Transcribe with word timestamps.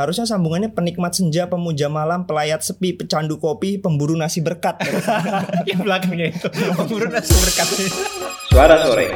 Harusnya 0.00 0.24
sambungannya 0.24 0.72
penikmat 0.72 1.12
senja, 1.12 1.44
pemuja 1.44 1.92
malam, 1.92 2.24
pelayat 2.24 2.64
sepi, 2.64 2.96
pecandu 2.96 3.36
kopi, 3.36 3.76
pemburu 3.76 4.16
nasi 4.16 4.40
berkat. 4.40 4.80
yang 5.68 5.84
belakangnya 5.84 6.32
itu 6.32 6.48
pemburu 6.72 7.04
nasi 7.12 7.36
berkat 7.36 7.68
Suara 8.48 8.80
sore 8.80 9.12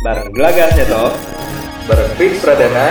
Bareng 0.00 0.32
Gelagas 0.32 0.72
Seto 0.72 1.12
Bareng 1.84 2.12
Fix 2.16 2.32
Pradana 2.40 2.86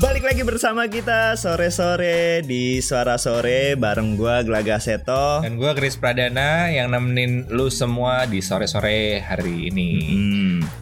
Balik 0.00 0.24
lagi 0.24 0.42
bersama 0.42 0.88
kita 0.88 1.36
sore-sore 1.36 2.40
di 2.42 2.80
Suara 2.80 3.20
Sore 3.20 3.76
bareng 3.76 4.16
gua 4.16 4.40
Gelaga 4.40 4.80
Seto. 4.80 5.40
dan 5.40 5.54
gue 5.54 5.70
Chris 5.76 5.94
Pradana 5.94 6.72
yang 6.72 6.88
nemenin 6.88 7.44
lu 7.48 7.68
semua 7.68 8.24
di 8.24 8.40
sore-sore 8.40 9.20
hari 9.20 9.68
ini 9.68 9.90
Hmm. 10.00 10.39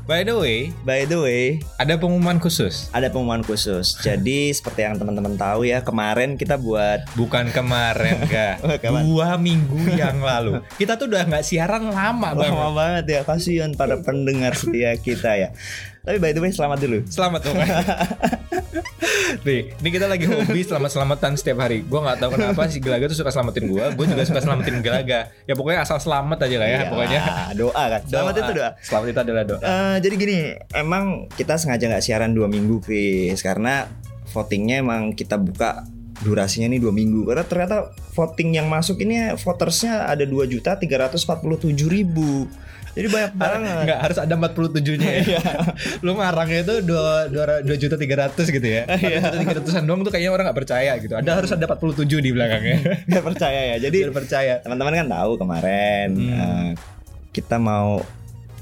By 0.08 0.24
the 0.24 0.34
way 0.36 0.70
By 0.86 1.04
the 1.04 1.20
way, 1.20 1.60
ada 1.76 2.00
pengumuman 2.00 2.40
khusus 2.40 2.88
ada 2.96 3.12
pengumuman 3.12 3.44
khusus. 3.44 3.96
Jadi 4.06 4.52
seperti 4.54 4.86
yang 4.88 4.96
teman-teman 4.96 5.36
tahu 5.36 5.68
ya, 5.68 5.84
kemarin 5.84 6.40
kita 6.40 6.56
buat 6.56 7.04
bukan 7.12 7.52
kemarin 7.52 8.24
gak 8.26 8.64
kapan? 8.82 9.04
dua 9.04 9.36
minggu 9.36 9.98
yang 9.98 10.20
lalu 10.24 10.64
kita 10.80 10.96
tuh 10.96 11.10
udah 11.12 11.28
nggak 11.28 11.44
siaran 11.44 11.92
lama 11.92 12.32
banget 12.34 12.52
lama 12.54 12.68
banget 12.72 13.04
ya, 13.08 13.20
kasihan 13.26 13.70
para 13.76 14.00
pendengar 14.00 14.56
setia 14.56 14.96
kita 14.96 15.36
ya. 15.36 15.48
Tapi 16.08 16.16
by 16.16 16.32
the 16.32 16.40
way, 16.40 16.48
selamat 16.48 16.78
dulu. 16.80 16.98
Selamat 17.04 17.40
dong. 17.44 17.56
Nih, 19.48 19.72
ini 19.80 19.88
kita 19.88 20.04
lagi 20.08 20.28
hobi 20.28 20.60
selamat-selamatan 20.60 21.36
setiap 21.40 21.64
hari. 21.64 21.80
Gue 21.84 22.00
nggak 22.00 22.20
tahu 22.20 22.36
kenapa 22.36 22.68
si 22.68 22.80
Gelaga 22.80 23.08
tuh 23.08 23.16
suka 23.16 23.32
selamatin 23.32 23.64
gue. 23.64 23.84
Gue 23.96 24.06
juga 24.08 24.22
suka 24.28 24.40
selamatin 24.44 24.84
Gelaga. 24.84 25.32
Ya 25.48 25.54
pokoknya 25.56 25.84
asal 25.84 25.96
selamat 26.00 26.44
aja 26.44 26.56
lah 26.60 26.68
ya. 26.68 26.72
Iyalah, 26.72 26.90
Pokoknya 26.92 27.20
doa 27.56 27.84
kan. 27.88 28.00
Selamat 28.04 28.34
itu 28.36 28.52
doa. 28.52 28.70
Selamat 28.84 29.06
itu 29.08 29.20
adalah 29.24 29.44
doa. 29.48 29.60
Eh, 29.60 29.96
jadi 30.04 30.14
gini, 30.20 30.38
emang 30.76 31.04
kita 31.32 31.56
sengaja 31.56 31.84
nggak 31.88 32.04
siaran 32.04 32.36
dua 32.36 32.48
minggu, 32.48 32.84
Chris, 32.84 33.40
karena 33.40 33.88
votingnya 34.32 34.84
emang 34.84 35.16
kita 35.16 35.40
buka 35.40 35.88
durasinya 36.20 36.68
nih 36.68 36.80
dua 36.82 36.92
minggu. 36.92 37.24
Karena 37.24 37.44
ternyata 37.46 37.94
voting 38.12 38.58
yang 38.58 38.66
masuk 38.68 39.00
ini 39.00 39.32
votersnya 39.38 40.10
ada 40.10 40.26
dua 40.26 40.44
juta 40.44 40.76
tiga 40.76 41.08
ratus 41.08 41.24
empat 41.24 41.40
puluh 41.40 41.56
tujuh 41.56 41.88
ribu. 41.88 42.50
Jadi 42.98 43.08
banyak 43.08 43.32
banget. 43.32 43.76
Enggak 43.86 44.00
harus 44.02 44.18
ada 44.18 44.34
47 44.34 44.98
nya 44.98 45.10
ya. 45.22 45.42
Lu 46.04 46.18
ngarangnya 46.18 46.66
itu 46.66 46.74
2 46.82 47.62
2 47.62 47.78
juta 47.78 47.94
300 47.94 48.34
gitu 48.50 48.66
ya. 48.66 48.82
2 48.90 48.98
juta 48.98 49.62
300-an 49.62 49.84
doang 49.86 50.02
tuh 50.02 50.10
kayaknya 50.10 50.34
orang 50.34 50.50
nggak 50.50 50.58
percaya 50.58 50.92
gitu. 50.98 51.14
Ada 51.14 51.30
harus 51.38 51.50
ada 51.54 51.64
47 51.64 52.04
di 52.18 52.30
belakangnya. 52.34 52.78
Biar 53.08 53.22
percaya 53.22 53.60
ya. 53.72 53.76
Jadi 53.78 53.98
Biar 54.02 54.10
percaya. 54.12 54.54
teman-teman 54.58 54.98
kan 54.98 55.08
tahu 55.08 55.32
kemarin 55.38 56.08
eh, 56.18 56.70
kita 57.30 57.56
mau 57.56 58.02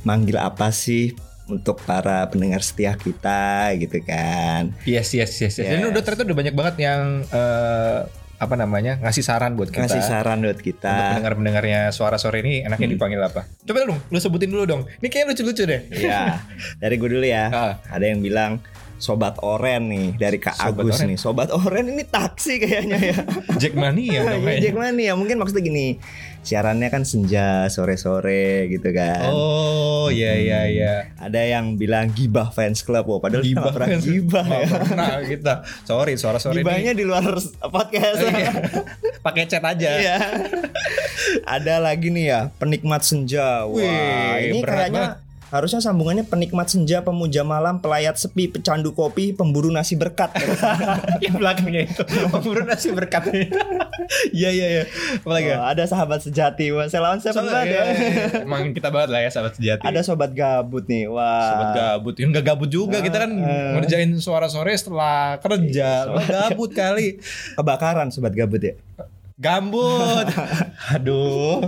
manggil 0.04 0.36
apa 0.36 0.68
sih 0.68 1.16
untuk 1.46 1.78
para 1.80 2.26
pendengar 2.26 2.58
setia 2.60 2.92
kita 2.92 3.70
gitu 3.78 4.02
kan. 4.02 4.74
Yes, 4.82 5.14
yes, 5.14 5.32
yes. 5.38 5.56
yes. 5.56 5.64
Dan 5.64 5.80
Yes. 5.80 5.90
udah 5.90 6.02
ternyata 6.02 6.22
udah 6.26 6.36
banyak 6.36 6.54
banget 6.54 6.74
yang 6.82 7.02
eh, 7.24 7.98
apa 8.36 8.54
namanya 8.54 9.00
ngasih 9.00 9.24
saran 9.24 9.56
buat 9.56 9.72
kita. 9.72 9.88
Ngasih 9.88 10.02
saran 10.04 10.44
buat 10.44 10.60
Untuk 10.60 10.68
kita. 10.76 10.92
pendengar-pendengarnya 11.16 11.80
suara 11.92 12.20
sore 12.20 12.44
ini 12.44 12.60
enaknya 12.64 12.88
dipanggil 12.92 13.20
apa? 13.20 13.48
Coba 13.64 13.88
dong, 13.88 14.00
lu 14.12 14.18
sebutin 14.20 14.52
dulu 14.52 14.64
dong. 14.68 14.82
Ini 15.00 15.08
kayaknya 15.08 15.32
lucu-lucu 15.32 15.62
deh. 15.64 15.80
Iya. 15.92 16.44
Dari 16.82 16.94
gue 17.00 17.08
dulu 17.08 17.24
ya. 17.24 17.44
Ah. 17.48 17.72
Ada 17.88 18.12
yang 18.12 18.20
bilang 18.20 18.60
Sobat 18.96 19.36
Oren 19.44 19.92
nih 19.92 20.16
dari 20.16 20.40
Kak 20.40 20.56
Sobat 20.56 20.72
Agus 20.80 20.96
Oren. 20.96 21.06
nih. 21.12 21.18
Sobat 21.20 21.48
Oren 21.52 21.86
ini 21.92 22.04
taksi 22.04 22.56
kayaknya 22.56 22.96
ya. 22.96 23.16
Jack 23.60 23.76
Mania 23.76 24.24
dong 24.24 24.40
Iya, 24.40 24.44
kayaknya. 24.44 24.62
Jack 24.64 24.76
Mania 24.76 25.12
mungkin 25.14 25.36
maksudnya 25.36 25.64
gini. 25.64 26.00
Siarannya 26.46 26.88
kan 26.88 27.02
senja 27.02 27.66
sore-sore 27.66 28.70
gitu 28.70 28.94
kan. 28.94 29.34
Oh, 29.34 30.06
iya 30.08 30.38
iya 30.38 30.60
iya. 30.70 30.92
Ada 31.18 31.42
yang 31.42 31.74
bilang 31.74 32.14
gibah 32.14 32.54
fans 32.54 32.86
club. 32.86 33.02
Wah, 33.10 33.18
padahal 33.18 33.42
kita 33.42 33.58
nggak 33.58 33.74
pernah 33.74 33.88
kan? 33.90 34.00
gibah 34.00 34.46
ya. 34.46 34.66
pernah 34.70 35.08
kita. 35.26 35.52
Sorry, 35.82 36.14
suara 36.14 36.38
sore 36.38 36.62
Gibahnya 36.62 36.94
di 36.94 37.02
luar 37.02 37.26
podcast. 37.66 38.22
Iya. 38.30 38.52
Pakai 39.26 39.50
chat 39.50 39.66
aja. 39.66 39.90
Iya. 39.98 40.16
Ada 41.42 41.82
lagi 41.82 42.14
nih 42.14 42.24
ya, 42.30 42.40
penikmat 42.62 43.02
senja. 43.02 43.66
Wah, 43.66 43.74
Wih, 43.74 44.54
ini 44.54 44.62
kayaknya 44.62 45.18
harusnya 45.56 45.80
sambungannya 45.80 46.24
penikmat 46.24 46.68
senja, 46.68 47.00
pemuja 47.00 47.42
malam, 47.42 47.80
pelayat 47.80 48.14
sepi, 48.14 48.46
pecandu 48.46 48.92
kopi, 48.92 49.32
pemburu 49.32 49.68
nasi 49.68 49.96
berkat. 49.96 50.36
yang 51.24 51.40
belakangnya 51.40 51.88
itu 51.88 52.02
pemburu 52.28 52.62
nasi 52.62 52.92
berkat. 52.92 53.24
Iya 54.30 54.54
iya 54.54 54.66
iya. 54.70 54.84
Apalagi 55.18 55.50
ya? 55.50 55.56
Oh, 55.58 55.66
ada 55.66 55.82
sahabat 55.82 56.22
sejati. 56.22 56.70
Wah, 56.70 56.86
saya 56.86 57.02
lawan 57.02 57.18
siapa 57.18 57.42
Soalnya, 57.42 57.52
banget 57.58 57.66
iya, 57.66 57.74
ya. 57.74 57.82
iya, 57.82 58.06
iya. 58.06 58.26
Emang 58.46 58.62
kita 58.70 58.88
banget 58.94 59.08
lah 59.10 59.20
ya 59.24 59.30
sahabat 59.34 59.52
sejati. 59.58 59.82
Ada 59.82 60.00
sobat 60.06 60.30
gabut 60.30 60.84
nih. 60.86 61.10
Wah. 61.10 61.42
Sobat 61.42 61.68
gabut, 61.74 62.14
yang 62.14 62.30
gak 62.30 62.46
gabut 62.46 62.70
juga 62.70 63.02
kita 63.02 63.26
kan 63.26 63.30
Eh. 63.34 63.72
ngerjain 63.74 64.14
suara 64.22 64.46
sore 64.46 64.76
setelah 64.78 65.42
kerja. 65.42 66.06
Lo 66.06 66.22
gabut 66.22 66.70
kali. 66.70 67.18
Kebakaran 67.58 68.14
sobat 68.14 68.36
gabut 68.36 68.62
ya. 68.62 68.74
Gambut. 69.36 70.26
Aduh. 70.94 71.60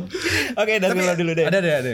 Oke, 0.55 0.73
dari 0.79 0.89
Tapi 0.95 1.01
dulu 1.03 1.15
dulu 1.19 1.33
deh. 1.35 1.45
Ada 1.49 1.59
ada 1.59 1.73
ada. 1.81 1.93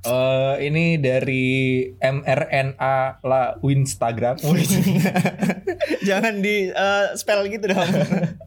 Eh, 0.00 0.54
ini 0.64 0.96
dari 0.96 1.84
mRNA 2.00 3.20
la 3.20 3.42
Winstagram. 3.60 4.40
Jangan 6.08 6.40
di 6.40 6.72
eh, 6.72 7.06
spell 7.20 7.44
gitu 7.52 7.68
dong. 7.68 7.84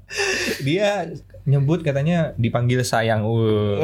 Dia 0.66 1.13
nyebut 1.46 1.86
katanya 1.86 2.34
dipanggil 2.42 2.81
sayang. 2.81 3.22
Oh. 3.22 3.78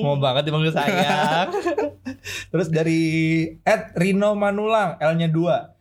Mau 0.00 0.16
banget 0.16 0.48
dipanggil 0.48 0.72
sayang. 0.72 1.52
Terus 2.52 2.72
dari 2.72 3.00
Ed 3.60 3.92
Rino 4.00 4.32
Manulang 4.32 4.96
L-nya 4.96 5.28
2. 5.28 5.79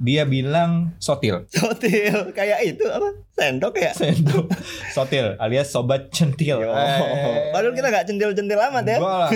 Dia 0.00 0.24
bilang 0.24 0.96
sotil. 0.96 1.44
Sotil 1.52 2.32
kayak 2.32 2.64
itu 2.64 2.88
apa? 2.88 3.20
Sendok 3.36 3.76
ya? 3.76 3.92
Sendok. 3.92 4.48
Sotil 4.96 5.36
alias 5.36 5.68
sobat 5.68 6.08
centil. 6.08 6.64
Yo. 6.64 6.72
Eh. 6.72 7.52
Padahal 7.52 7.76
kita 7.76 7.92
gak 7.92 8.08
centil-centil 8.08 8.56
amat 8.56 8.84
ya. 8.88 8.96
Lah. 8.96 9.28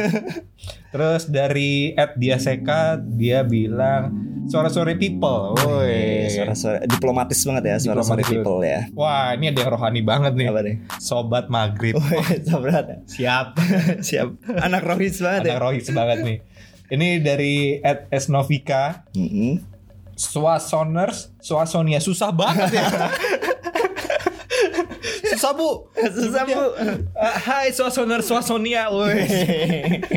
Terus 0.96 1.28
dari 1.28 1.92
Ed 1.92 2.16
Diaseka 2.16 2.96
dia 2.96 3.44
bilang 3.44 4.16
suara 4.48 4.72
sore 4.72 4.96
people. 4.96 5.52
Woi. 5.52 6.32
Suara-suara 6.32 6.80
diplomatis 6.88 7.44
banget 7.44 7.64
ya 7.68 7.76
suara-suara 7.84 8.24
people 8.24 8.64
ya. 8.64 8.88
Wah, 8.96 9.36
ini 9.36 9.52
ada 9.52 9.68
yang 9.68 9.72
rohani 9.76 10.00
banget 10.00 10.32
nih. 10.32 10.48
Apa 10.48 10.60
nih? 10.64 10.76
Sobat 10.96 11.52
maghrib. 11.52 11.92
Woi, 12.00 12.40
sabrat 12.40 12.88
ya. 12.88 12.96
Siap. 13.04 13.46
Siap. 14.08 14.28
Anak 14.64 14.80
rohis 14.80 15.20
banget 15.20 15.52
ya. 15.52 15.60
Anak 15.60 15.60
rohis 15.60 15.92
banget 15.92 16.18
nih. 16.24 16.38
Ini 16.88 17.08
dari 17.20 17.84
Ed 17.84 18.08
Esnovika. 18.08 19.04
Mm-mm. 19.12 19.73
Swasoners, 20.14 21.34
Swasonia 21.42 21.98
susah 21.98 22.30
banget 22.30 22.78
ya. 22.78 22.86
susah 25.34 25.52
bu. 25.52 25.90
Susah, 25.98 26.42
Bu. 26.46 26.60
Ah, 27.18 27.36
hai 27.36 27.74
Swasoners, 27.74 28.24
Swasonia. 28.26 28.88
Woi. 28.94 29.18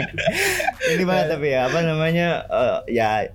Ini 0.93 1.03
banget 1.03 1.27
tapi 1.33 1.47
ya 1.51 1.67
apa 1.67 1.79
namanya 1.81 2.45
eh, 2.47 2.77
ya 2.93 3.25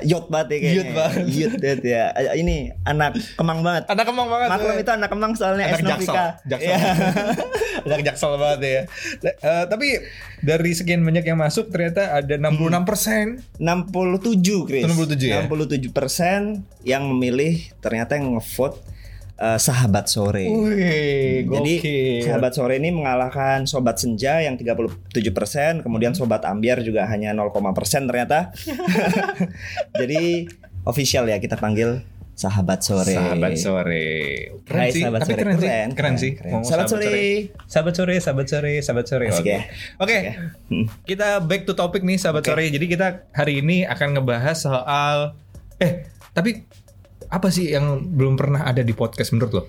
Yot 0.00 0.32
banget 0.32 0.48
ya 0.48 0.56
kayaknya. 0.56 0.76
Yot 0.80 0.90
banget. 0.96 1.24
Yot 1.28 1.54
banget 1.60 1.82
ya. 1.84 2.04
Ini 2.32 2.56
anak 2.88 3.12
kemang 3.36 3.60
banget. 3.60 3.84
Anak 3.92 4.04
kemang 4.08 4.28
banget. 4.32 4.48
Maklum 4.48 4.76
itu 4.80 4.90
anak 4.96 5.08
kemang 5.12 5.32
soalnya 5.36 5.64
anak 5.68 5.84
jaksel, 5.84 6.28
jaksel. 6.48 6.64
Iya. 6.64 6.78
anak 7.86 8.00
jaksel 8.08 8.32
banget 8.40 8.60
ya. 8.64 8.80
Eh, 9.20 9.64
tapi 9.68 10.00
dari 10.40 10.72
sekian 10.72 11.04
banyak 11.04 11.28
yang 11.28 11.36
masuk 11.36 11.68
ternyata 11.68 12.16
ada 12.16 12.34
66 12.40 12.88
persen. 12.88 13.24
67 13.60 14.64
Chris 14.64 14.82
67 14.88 15.28
ya? 15.28 15.44
67 15.44 15.92
persen 15.92 16.64
yang 16.88 17.04
memilih 17.12 17.60
ternyata 17.84 18.16
yang 18.16 18.32
ngevote 18.40 18.80
eh, 19.42 19.58
sahabat 19.58 20.06
sore 20.06 20.46
Wih, 20.46 21.42
Jadi 21.44 21.74
gokil. 21.82 22.22
sahabat 22.22 22.52
sore 22.54 22.78
ini 22.78 22.94
mengalahkan 22.94 23.66
sobat 23.66 23.98
senja 23.98 24.38
yang 24.38 24.54
37 24.54 24.86
persen, 25.34 25.82
kemudian 25.82 26.14
sobat 26.14 26.46
ambiar 26.46 26.78
juga 26.80 27.10
hanya 27.10 27.34
0, 27.34 27.50
persen 27.72 28.06
ternyata. 28.06 28.54
Jadi 30.00 30.46
official 30.84 31.26
ya 31.26 31.38
kita 31.38 31.54
panggil 31.56 32.02
sahabat 32.32 32.80
sore. 32.80 33.12
Sahabat 33.12 33.54
sore. 33.54 34.06
Keren 34.64 34.80
Hai, 34.80 34.90
sih, 34.90 35.02
sahabat 35.04 35.20
tapi 35.20 35.30
sore. 35.30 35.42
keren, 35.42 35.54
sih. 35.54 35.62
Keren, 35.62 35.88
Keren, 35.92 36.14
sih. 36.16 36.32
keren. 36.34 36.52
Sahabat 36.64 36.86
sore. 36.88 37.10
Sahabat 37.68 37.94
sore, 37.94 38.14
sahabat 38.18 38.46
sore, 38.48 38.72
sahabat 38.80 39.06
sore. 39.06 39.26
Asik 39.28 39.44
Oke. 39.44 39.52
ya. 39.52 39.60
Oke. 40.00 40.18
Hmm. 40.66 40.86
Kita 41.04 41.28
back 41.40 41.68
to 41.68 41.74
topic 41.74 42.02
nih 42.02 42.16
sahabat 42.16 42.42
sore. 42.42 42.66
Jadi 42.66 42.86
kita 42.88 43.28
hari 43.30 43.60
ini 43.60 43.84
akan 43.84 44.16
ngebahas 44.16 44.56
soal 44.58 45.36
eh 45.78 46.08
tapi 46.32 46.64
apa 47.32 47.48
sih 47.48 47.72
yang 47.72 48.12
belum 48.12 48.36
pernah 48.36 48.62
ada 48.62 48.84
di 48.84 48.92
podcast 48.92 49.32
menurut 49.32 49.52
lo? 49.52 49.62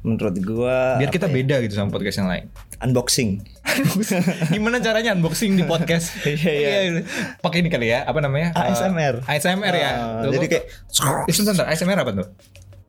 Menurut 0.00 0.36
gua 0.40 0.96
Biar 0.96 1.08
kita 1.08 1.28
ya? 1.28 1.32
beda 1.32 1.54
gitu 1.60 1.74
sama 1.74 1.88
podcast 1.90 2.20
yang 2.20 2.28
lain. 2.28 2.44
unboxing. 2.80 3.44
Gimana 4.54 4.80
caranya 4.80 5.12
unboxing 5.12 5.52
di 5.52 5.64
podcast? 5.64 6.16
Iya, 6.24 6.52
iya. 6.88 7.00
Pakai 7.38 7.60
ini 7.60 7.68
kali 7.68 7.88
ya, 7.88 8.04
apa 8.04 8.20
namanya? 8.20 8.56
ASMR. 8.56 9.20
Eh, 9.20 9.36
ASMR 9.36 9.74
ya. 9.74 9.90
Tuh, 10.24 10.32
jadi 10.32 10.46
kayak 10.48 10.64
Eh, 11.28 11.34
sebentar. 11.34 11.68
ASMR 11.68 11.98
apa 11.98 12.12
tuh? 12.14 12.28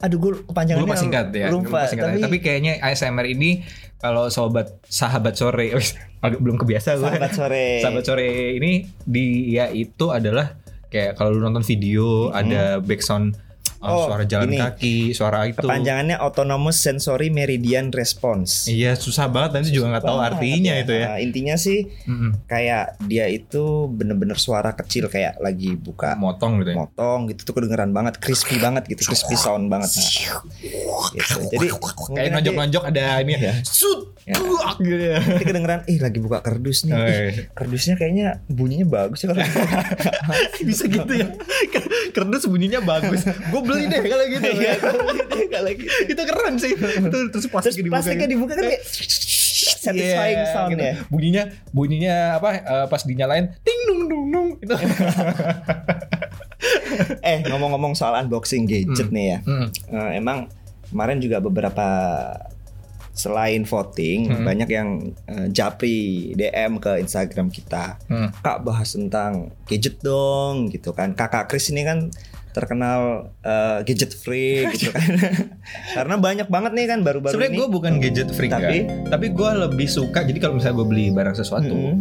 aduh 0.02 0.18
gue 0.18 0.32
kepanjangannya 0.50 0.82
Lupa 0.82 0.98
singkat 0.98 1.28
ya. 1.30 1.54
lupa, 1.54 1.86
singkat 1.86 2.10
tapi, 2.10 2.26
tapi, 2.26 2.38
kayaknya 2.42 2.82
ASMR 2.82 3.22
ini 3.28 3.62
kalau 3.98 4.34
sobat 4.34 4.82
sahabat 4.82 5.38
sore, 5.38 5.78
agak 6.18 6.42
belum 6.42 6.58
kebiasa 6.58 6.98
gue. 6.98 7.06
Sahabat 7.06 7.32
sore. 7.38 7.68
Sahabat 7.86 8.04
sore 8.10 8.28
ini 8.58 8.90
dia 9.06 9.70
itu 9.70 10.10
adalah 10.10 10.58
kayak 10.90 11.14
kalau 11.14 11.38
lu 11.38 11.46
nonton 11.46 11.62
video 11.62 12.34
ada 12.34 12.82
background 12.82 13.38
uh, 13.38 13.51
Oh, 13.84 14.06
suara 14.06 14.24
jalan 14.24 14.48
ini. 14.48 14.58
kaki, 14.58 14.96
suara 15.12 15.44
itu. 15.44 15.58
Kepanjangannya 15.58 16.16
Autonomous 16.16 16.78
Sensory 16.78 17.28
Meridian 17.28 17.90
Response. 17.90 18.66
Iya 18.66 18.94
susah 18.94 19.26
banget 19.26 19.58
nanti 19.58 19.70
juga 19.72 19.92
nggak 19.92 20.06
tahu 20.06 20.20
artinya 20.20 20.74
ya. 20.74 20.82
itu 20.82 20.94
ya. 20.94 21.06
Nah, 21.08 21.18
intinya 21.20 21.56
sih 21.56 21.80
Mm-mm. 22.04 22.46
kayak 22.46 23.02
dia 23.04 23.26
itu 23.26 23.64
bener-bener 23.88 24.36
suara 24.36 24.72
kecil 24.72 25.08
kayak 25.08 25.38
lagi 25.38 25.74
buka 25.74 26.14
Motong 26.14 26.62
gitu 26.62 26.72
ya. 26.72 26.78
motong 26.78 27.20
gitu 27.28 27.42
tuh 27.44 27.54
kedengeran 27.56 27.90
banget 27.90 28.18
crispy 28.18 28.56
banget 28.56 28.86
gitu 28.86 29.02
crispy 29.04 29.34
sound 29.34 29.66
banget 29.68 29.90
nah, 29.90 30.06
gitu. 31.12 31.40
jadi 31.50 31.68
Kayak 32.12 32.30
nonjok-nonjok 32.34 32.84
ada 32.88 33.06
ini 33.20 33.34
ya. 33.36 33.54
Sut, 33.64 34.14
Ya. 34.22 34.38
gitu 34.78 35.02
ya. 35.04 35.18
nanti 35.18 35.44
kedengeran 35.44 35.82
ih 35.86 35.98
lagi 35.98 36.20
buka 36.20 36.40
kardus 36.40 36.86
nih 36.86 36.94
Oh, 36.94 37.02
Ih, 37.02 37.10
iya. 37.10 37.30
kardusnya 37.52 37.96
kayaknya 37.96 38.28
bunyinya 38.46 38.86
bagus 38.86 39.18
ya 39.20 39.34
kalau 39.34 39.42
Bisa 40.62 40.86
gitu 40.86 41.10
ya. 41.12 41.28
Kerdus 42.12 42.46
bunyinya 42.46 42.80
bagus. 42.80 43.26
Gue 43.26 43.62
beli 43.72 43.84
deh 43.88 44.02
kalau 44.04 44.26
gitu. 44.28 44.48
Iya, 44.54 44.62
ya. 44.62 44.76
kalau 45.50 45.72
gitu. 45.72 45.90
itu 46.12 46.22
keren 46.24 46.54
sih. 46.56 46.72
Itu 46.76 47.08
terus 47.08 47.30
terus 47.32 47.46
plastik 47.48 47.74
dibuka. 47.78 47.96
plastiknya 47.98 48.20
gitu. 48.22 48.34
dibuka 48.36 48.54
kan 48.54 48.64
kayak 48.68 48.84
satisfying 49.82 50.38
Iya, 50.38 50.52
sound 50.52 50.70
gitu. 50.72 50.84
ya 50.84 50.94
Bunyinya 51.08 51.44
bunyinya 51.72 52.16
apa 52.36 52.50
eh, 52.56 52.86
pas 52.88 53.02
dinyalain 53.02 53.46
ting 53.62 53.80
dung 53.86 54.02
dung 54.06 54.24
dung 54.28 54.48
itu. 54.58 54.74
eh 57.22 57.42
ngomong-ngomong 57.44 57.94
soal 57.94 58.18
unboxing 58.18 58.66
gadget 58.66 59.10
nih 59.10 59.26
ya 59.28 59.38
Hmm. 59.42 59.68
Eh, 59.88 60.12
emang 60.16 60.50
kemarin 60.88 61.18
juga 61.18 61.38
beberapa 61.40 61.88
selain 63.12 63.64
voting 63.64 64.30
Hmm. 64.30 64.46
banyak 64.46 64.70
yang 64.70 64.90
eh, 65.26 65.48
japri 65.50 65.98
DM 66.34 66.78
ke 66.78 66.98
Instagram 66.98 67.50
kita 67.50 68.00
Hmm. 68.06 68.30
kak 68.38 68.62
bahas 68.62 68.90
tentang 68.90 69.50
gadget 69.66 70.00
dong 70.00 70.70
gitu 70.70 70.92
kan 70.92 71.12
kakak 71.12 71.48
Chris 71.48 71.70
ini 71.70 71.84
kan 71.84 72.08
terkenal 72.52 73.02
eh, 73.40 73.80
gadget 73.82 74.12
free 74.14 74.68
gitu 74.70 74.90
kan 74.90 75.04
karena 75.96 76.16
banyak 76.16 76.48
banget 76.48 76.72
nih 76.72 76.86
kan 76.86 77.00
baru-baru 77.02 77.34
Sebenarnya 77.34 77.58
gue 77.58 77.68
bukan 77.70 77.94
gadget 77.98 78.30
freak 78.30 78.50
Tapi- 78.50 78.86
tapi 78.86 79.10
tapi 79.10 79.26
gue 79.30 79.50
lebih 79.62 79.88
suka 79.88 80.20
jadi 80.22 80.38
kalau 80.38 80.56
misalnya 80.56 80.76
gue 80.76 80.88
beli 80.88 81.06
barang 81.10 81.34
sesuatu 81.34 81.70
Mm-mm. 81.70 81.96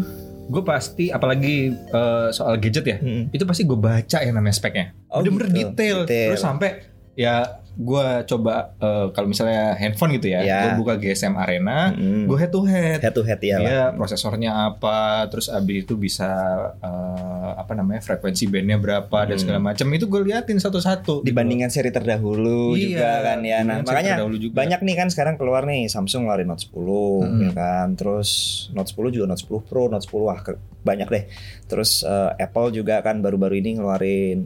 gue 0.47 0.63
pasti 0.63 1.09
apalagi 1.09 1.57
eh, 1.73 2.29
soal 2.31 2.57
gadget 2.57 2.85
ya 2.85 2.97
Mm-mm. 2.99 3.31
itu 3.31 3.45
pasti 3.45 3.63
gue 3.63 3.77
baca 3.77 4.19
yang 4.19 4.35
namanya 4.35 4.53
speknya 4.53 4.87
Oh, 5.07 5.21
bener-bener 5.21 5.49
gitu. 5.49 5.59
detail. 5.73 5.99
Detail. 6.05 6.29
terus 6.29 6.43
sampai 6.43 6.71
ya 7.13 7.60
gue 7.73 8.07
coba 8.27 8.55
eh, 8.77 9.07
kalau 9.11 9.27
misalnya 9.27 9.73
handphone 9.75 10.13
gitu 10.13 10.29
ya, 10.29 10.41
Ya. 10.41 10.59
gue 10.67 10.71
buka 10.77 10.95
GSM 10.95 11.33
Arena 11.33 11.91
Mm-mm. 11.91 12.27
gue 12.27 12.37
head 12.37 12.51
to 12.51 12.61
head 12.63 12.99
head 12.99 13.13
to 13.13 13.23
head 13.23 13.39
ya 13.39 13.57
dia 13.57 13.81
prosesornya 13.91 14.51
apa 14.69 15.25
terus 15.27 15.47
abis 15.47 15.85
itu 15.85 15.95
bisa 15.95 16.29
eh, 16.77 17.51
apa 17.53 17.73
namanya 17.73 18.01
frekuensi 18.01 18.47
bandnya 18.47 18.77
berapa 18.77 19.09
dan 19.25 19.33
Hmm. 19.33 19.41
segala 19.41 19.61
macam 19.63 19.87
itu 19.89 20.05
gue 20.05 20.21
liatin 20.23 20.57
satu-satu 20.57 21.23
dibandingkan 21.23 21.69
seri 21.69 21.89
terdahulu 21.89 22.73
Iya, 22.73 22.85
juga 22.91 23.11
kan 23.23 23.39
ya. 23.41 23.59
Nah, 23.61 23.77
seri 23.79 23.87
makanya 23.87 24.15
juga. 24.31 24.55
banyak 24.57 24.81
nih 24.83 24.95
kan 24.97 25.09
sekarang 25.09 25.35
keluar 25.35 25.63
nih 25.63 25.87
Samsung 25.87 26.23
ngeluarin 26.23 26.47
Note 26.47 26.65
10 26.65 27.23
Hmm. 27.23 27.41
ya 27.41 27.51
kan. 27.53 27.89
Terus 27.95 28.31
Note 28.71 28.91
10 28.91 29.11
juga 29.11 29.27
Note 29.27 29.41
10 29.41 29.61
Pro, 29.63 29.87
Note 29.87 30.05
10 30.05 30.21
wah 30.23 30.39
banyak 30.81 31.09
deh. 31.09 31.25
Terus 31.67 32.03
eh, 32.03 32.31
Apple 32.37 32.73
juga 32.75 33.01
kan 33.01 33.19
baru-baru 33.19 33.57
ini 33.57 33.77
ngeluarin 33.77 34.39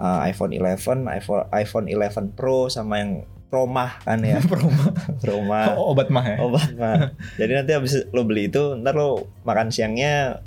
eh, 0.00 0.20
iPhone 0.26 0.52
11, 0.52 0.80
iPhone 1.12 1.44
iPhone 1.52 1.86
11 1.86 2.32
Pro 2.32 2.66
sama 2.66 2.98
yang 2.98 3.12
Pro 3.46 3.66
Mah 3.66 3.98
kan 4.00 4.18
ya. 4.20 4.38
Proma. 4.46 4.94
Pro 5.18 5.42
Mah. 5.42 5.74
Oh, 5.74 5.90
obat 5.90 6.08
mah 6.08 6.24
ya 6.24 6.36
Obat 6.40 6.70
mah. 6.72 7.10
Jadi 7.34 7.52
nanti 7.52 7.72
habis 7.72 7.92
lo 8.08 8.22
beli 8.22 8.46
itu, 8.46 8.74
ntar 8.76 8.94
lo 8.94 9.08
makan 9.42 9.68
siangnya 9.68 10.38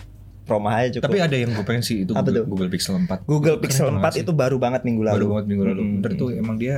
Pro 0.42 0.58
Mah 0.58 0.76
aja 0.78 0.88
cukup. 0.94 1.06
tapi 1.06 1.20
ada 1.20 1.36
yang 1.36 1.52
gue 1.52 1.64
pengen 1.64 1.80
sih 1.80 2.04
itu 2.04 2.12
Apa 2.12 2.24
Google, 2.26 2.36
tuh? 2.38 2.46
Google 2.50 2.70
Pixel 2.70 2.96
4 2.98 3.24
Google 3.24 3.56
Keren 3.56 3.64
Pixel 3.64 3.86
4 3.86 3.96
banget 3.98 4.14
sih. 4.14 4.22
itu 4.22 4.32
baru 4.34 4.56
banget 4.58 4.82
minggu 4.84 5.02
lalu. 5.02 5.16
baru 5.16 5.28
banget 5.30 5.46
minggu 5.46 5.64
lalu 5.66 5.82
Mm-mm. 5.82 5.96
bener 6.00 6.12
tuh 6.14 6.30
emang 6.34 6.56
dia 6.58 6.76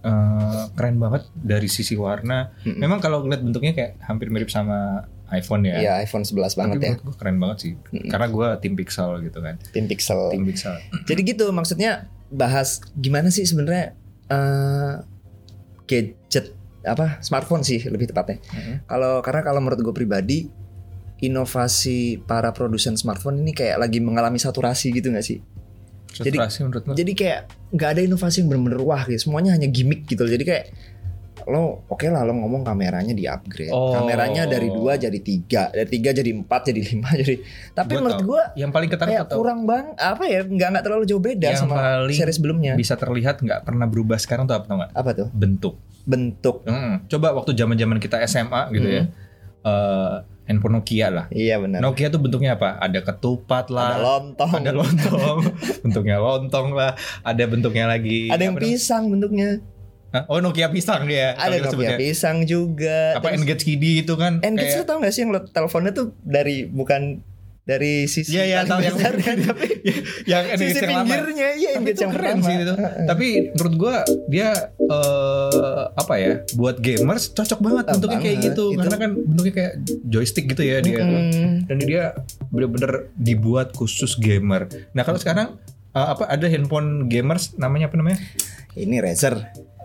eh, 0.00 0.62
keren 0.72 0.96
banget 0.96 1.22
dari 1.34 1.66
sisi 1.66 1.94
warna 1.94 2.54
Mm-mm. 2.60 2.78
memang 2.78 2.98
kalau 2.98 3.20
ngeliat 3.20 3.42
bentuknya 3.42 3.72
kayak 3.72 3.92
hampir 4.00 4.26
mirip 4.28 4.46
sama 4.46 5.06
iPhone 5.30 5.62
ya 5.62 5.74
Iya, 5.76 5.92
iPhone 6.00 6.22
11 6.22 6.54
banget 6.54 6.74
tapi 6.74 6.82
ya. 6.82 6.90
menurut 6.92 7.04
gue 7.04 7.16
keren 7.16 7.36
banget 7.36 7.56
sih 7.58 7.72
karena 8.06 8.26
gue 8.26 8.48
tim 8.58 8.74
Pixel 8.74 9.10
gitu 9.20 9.38
kan 9.38 9.54
Tim 9.70 9.86
Pixel. 9.86 10.20
tim 10.28 10.42
Pixel 10.42 10.76
Jadi 11.04 11.20
gitu 11.24 11.44
maksudnya 11.50 11.90
bahas 12.28 12.68
gimana 12.94 13.28
sih 13.28 13.42
sebenarnya 13.42 13.94
eh, 14.26 14.94
gadget 15.84 16.54
apa 16.80 17.20
smartphone 17.20 17.60
sih 17.60 17.82
lebih 17.84 18.08
tepatnya. 18.08 18.40
Mhm. 18.40 18.74
Kalau 18.86 19.20
karena 19.20 19.40
kalau 19.42 19.60
menurut 19.60 19.80
gue 19.80 19.92
pribadi 19.92 20.38
inovasi 21.20 21.98
para 22.18 22.50
produsen 22.50 22.96
smartphone 22.96 23.38
ini 23.38 23.52
kayak 23.52 23.76
lagi 23.78 23.98
mengalami 23.98 24.38
saturasi 24.38 24.88
gitu 24.90 25.10
gak 25.10 25.22
sih? 25.22 25.38
Jadi- 26.10 26.34
Saturasi 26.34 26.58
menurut 26.64 26.82
lo 26.84 26.92
Jadi 26.92 27.12
kayak 27.12 27.40
nggak 27.70 27.90
ada 27.92 28.00
inovasi 28.00 28.40
yang 28.40 28.48
bener-bener 28.48 28.80
wah 28.80 29.04
gitu. 29.04 29.28
Semuanya 29.28 29.54
hanya 29.54 29.68
gimmick 29.68 30.06
gitu. 30.06 30.24
Jadi 30.24 30.42
kayak 30.42 30.64
lo 31.46 31.86
oke 31.86 32.04
lah 32.04 32.22
lo 32.22 32.34
ngomong 32.34 32.60
kameranya 32.60 33.10
di 33.10 33.24
upgrade. 33.24 33.68
Oh. 33.68 33.92
Kameranya 33.92 34.44
dari 34.44 34.66
dua 34.66 34.94
jadi 34.94 35.16
tiga, 35.16 35.68
dari 35.68 35.86
tiga 35.86 36.10
jadi 36.10 36.30
empat, 36.30 36.60
jadi 36.66 36.80
lima, 36.82 37.08
jadi. 37.20 37.36
Tapi 37.70 37.90
Gua 37.90 37.98
menurut 38.00 38.20
gue 38.20 38.42
yang 38.56 38.68
paling 38.68 38.88
ketarik 38.88 39.12
kayak 39.14 39.26
atau 39.26 39.36
kurang 39.38 39.64
bang 39.64 39.94
apa 39.94 40.24
ya 40.24 40.40
nggak 40.42 40.68
nggak 40.70 40.84
terlalu 40.84 41.04
jauh 41.04 41.20
beda 41.20 41.48
Yang 41.48 41.62
sama 41.62 41.74
paling 41.74 42.16
seri 42.16 42.32
sebelumnya. 42.32 42.72
bisa 42.74 42.94
terlihat 42.94 43.38
nggak 43.38 43.60
pernah 43.62 43.84
berubah 43.84 44.16
sekarang 44.16 44.44
tuh 44.44 44.54
apa 44.54 44.64
tau 44.64 44.76
nggak 44.76 44.92
Apa 44.92 45.10
tuh? 45.12 45.28
bentuk 45.30 45.74
Bentuk. 46.00 46.64
Hmm, 46.64 47.04
coba 47.06 47.32
waktu 47.32 47.52
zaman 47.52 47.74
zaman 47.74 47.96
kita 47.96 48.18
SMA 48.24 48.72
gitu 48.72 48.88
ya 48.90 49.02
eh, 49.60 50.16
handphone 50.42 50.74
Nokia 50.74 51.08
lah 51.08 51.26
Iya 51.28 51.60
benar. 51.60 51.78
Nokia 51.78 52.08
tuh 52.08 52.18
bentuknya 52.18 52.54
apa 52.54 52.74
ada 52.76 52.98
ketupat 52.98 53.68
lah 53.68 53.94
Ada 53.94 54.02
lontong. 54.02 54.50
ada 54.56 54.72
lontong 54.72 55.38
bentuknya 55.84 56.16
lontong 56.18 56.68
lah 56.72 56.92
ada 57.20 57.44
bentuknya 57.44 57.84
lagi 57.86 58.26
Ada 58.26 58.42
yang 58.42 58.56
pisang 58.56 59.06
bentuknya. 59.08 59.60
Hah? 60.10 60.26
oh 60.26 60.38
Nokia 60.38 60.68
pisang 60.68 61.04
dia 61.04 61.32
Ada 61.32 61.56
Nokia 61.60 61.70
sebutnya. 61.70 61.96
pisang 61.96 62.38
juga. 62.44 63.14
apa 63.14 63.26
Terus- 63.26 63.38
Engage 63.38 63.62
KD 63.64 63.84
itu 64.00 64.14
kan 64.14 64.32
Engage 64.40 64.66
kayak 64.68 64.78
lu 64.78 64.84
tau 64.84 64.98
gak 64.98 65.12
sih 65.12 65.20
yang 65.20 65.30
lo 65.30 65.40
teleponnya 65.44 65.92
tuh 65.92 66.10
dari 66.20 66.64
bukan 66.64 67.22
dari 67.62 68.04
sisi 68.04 68.34
Iya 68.34 68.42
iya 68.44 68.56
paling 68.58 68.66
tahu 68.66 68.80
yang 68.80 68.96
besar 68.96 69.14
kan, 69.16 69.36
tapi 69.44 69.66
yang 70.32 70.44
Engage 70.48 70.58
sisi 70.66 70.82
yang 70.82 71.06
pinggirnya 71.06 71.48
iya 71.54 71.70
Engage 71.72 71.92
itu 71.92 72.02
yang 72.02 72.12
keren 72.12 72.26
pertama. 72.34 72.42
sih 72.42 72.54
itu. 72.58 72.74
Tapi 73.06 73.26
menurut 73.52 73.74
gua 73.76 73.94
dia 74.26 74.48
eh, 74.80 75.82
apa 75.92 76.14
ya? 76.16 76.32
Buat 76.52 76.76
gamers 76.78 77.30
cocok 77.30 77.60
banget 77.60 77.84
Ah, 77.84 77.92
bentuknya 77.92 78.18
kayak 78.20 78.38
gitu 78.42 78.64
Itu- 78.66 78.78
karena 78.80 78.96
kan 78.98 79.10
bentuknya 79.14 79.54
kayak 79.54 79.72
joystick 80.04 80.46
gitu 80.48 80.62
ya 80.62 80.80
dia. 80.80 80.98
Mm. 80.98 81.64
Dan 81.64 81.76
dia 81.80 82.02
bener-bener 82.48 82.92
dibuat 83.14 83.70
khusus 83.70 84.16
gamer. 84.16 84.66
Nah, 84.90 85.02
kalau 85.02 85.16
sekarang 85.16 85.54
eh, 85.88 86.06
apa 86.08 86.26
ada 86.26 86.46
handphone 86.46 87.06
gamers 87.06 87.54
namanya 87.54 87.86
apa 87.86 87.96
namanya? 87.96 88.18
Ini 88.72 88.98
Razer, 88.98 89.34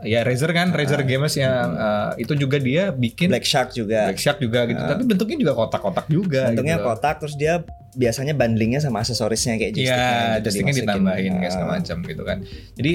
Ya 0.01 0.21
Razer 0.21 0.49
kan, 0.49 0.69
Razer 0.69 1.01
Gamers 1.01 1.33
yang 1.33 1.71
eh, 1.71 2.19
itu 2.19 2.35
juga 2.35 2.57
dia 2.57 2.89
bikin 2.89 3.29
Black 3.29 3.43
Shark 3.43 3.71
juga. 3.71 4.07
Black 4.07 4.19
Shark 4.19 4.37
juga 4.37 4.65
gitu. 4.65 4.77
Tapi 4.77 5.03
bentuknya 5.03 5.37
juga 5.39 5.53
kotak-kotak 5.55 6.05
juga 6.07 6.49
Bentuknya 6.49 6.77
gitu. 6.77 6.85
kotak 6.85 7.15
terus 7.17 7.35
dia 7.35 7.63
biasanya 7.91 8.33
bundlingnya 8.33 8.77
sama 8.77 8.99
aksesorisnya 8.99 9.55
kayak 9.55 9.71
Iya, 9.71 9.95
gitu 10.37 10.51
joysticknya 10.51 10.75
ditambahin 10.77 11.33
kayak 11.39 11.53
segala 11.53 11.67
Ah, 11.67 11.75
macam 11.79 11.97
gitu 12.01 12.23
kan. 12.23 12.37
Jadi 12.73 12.91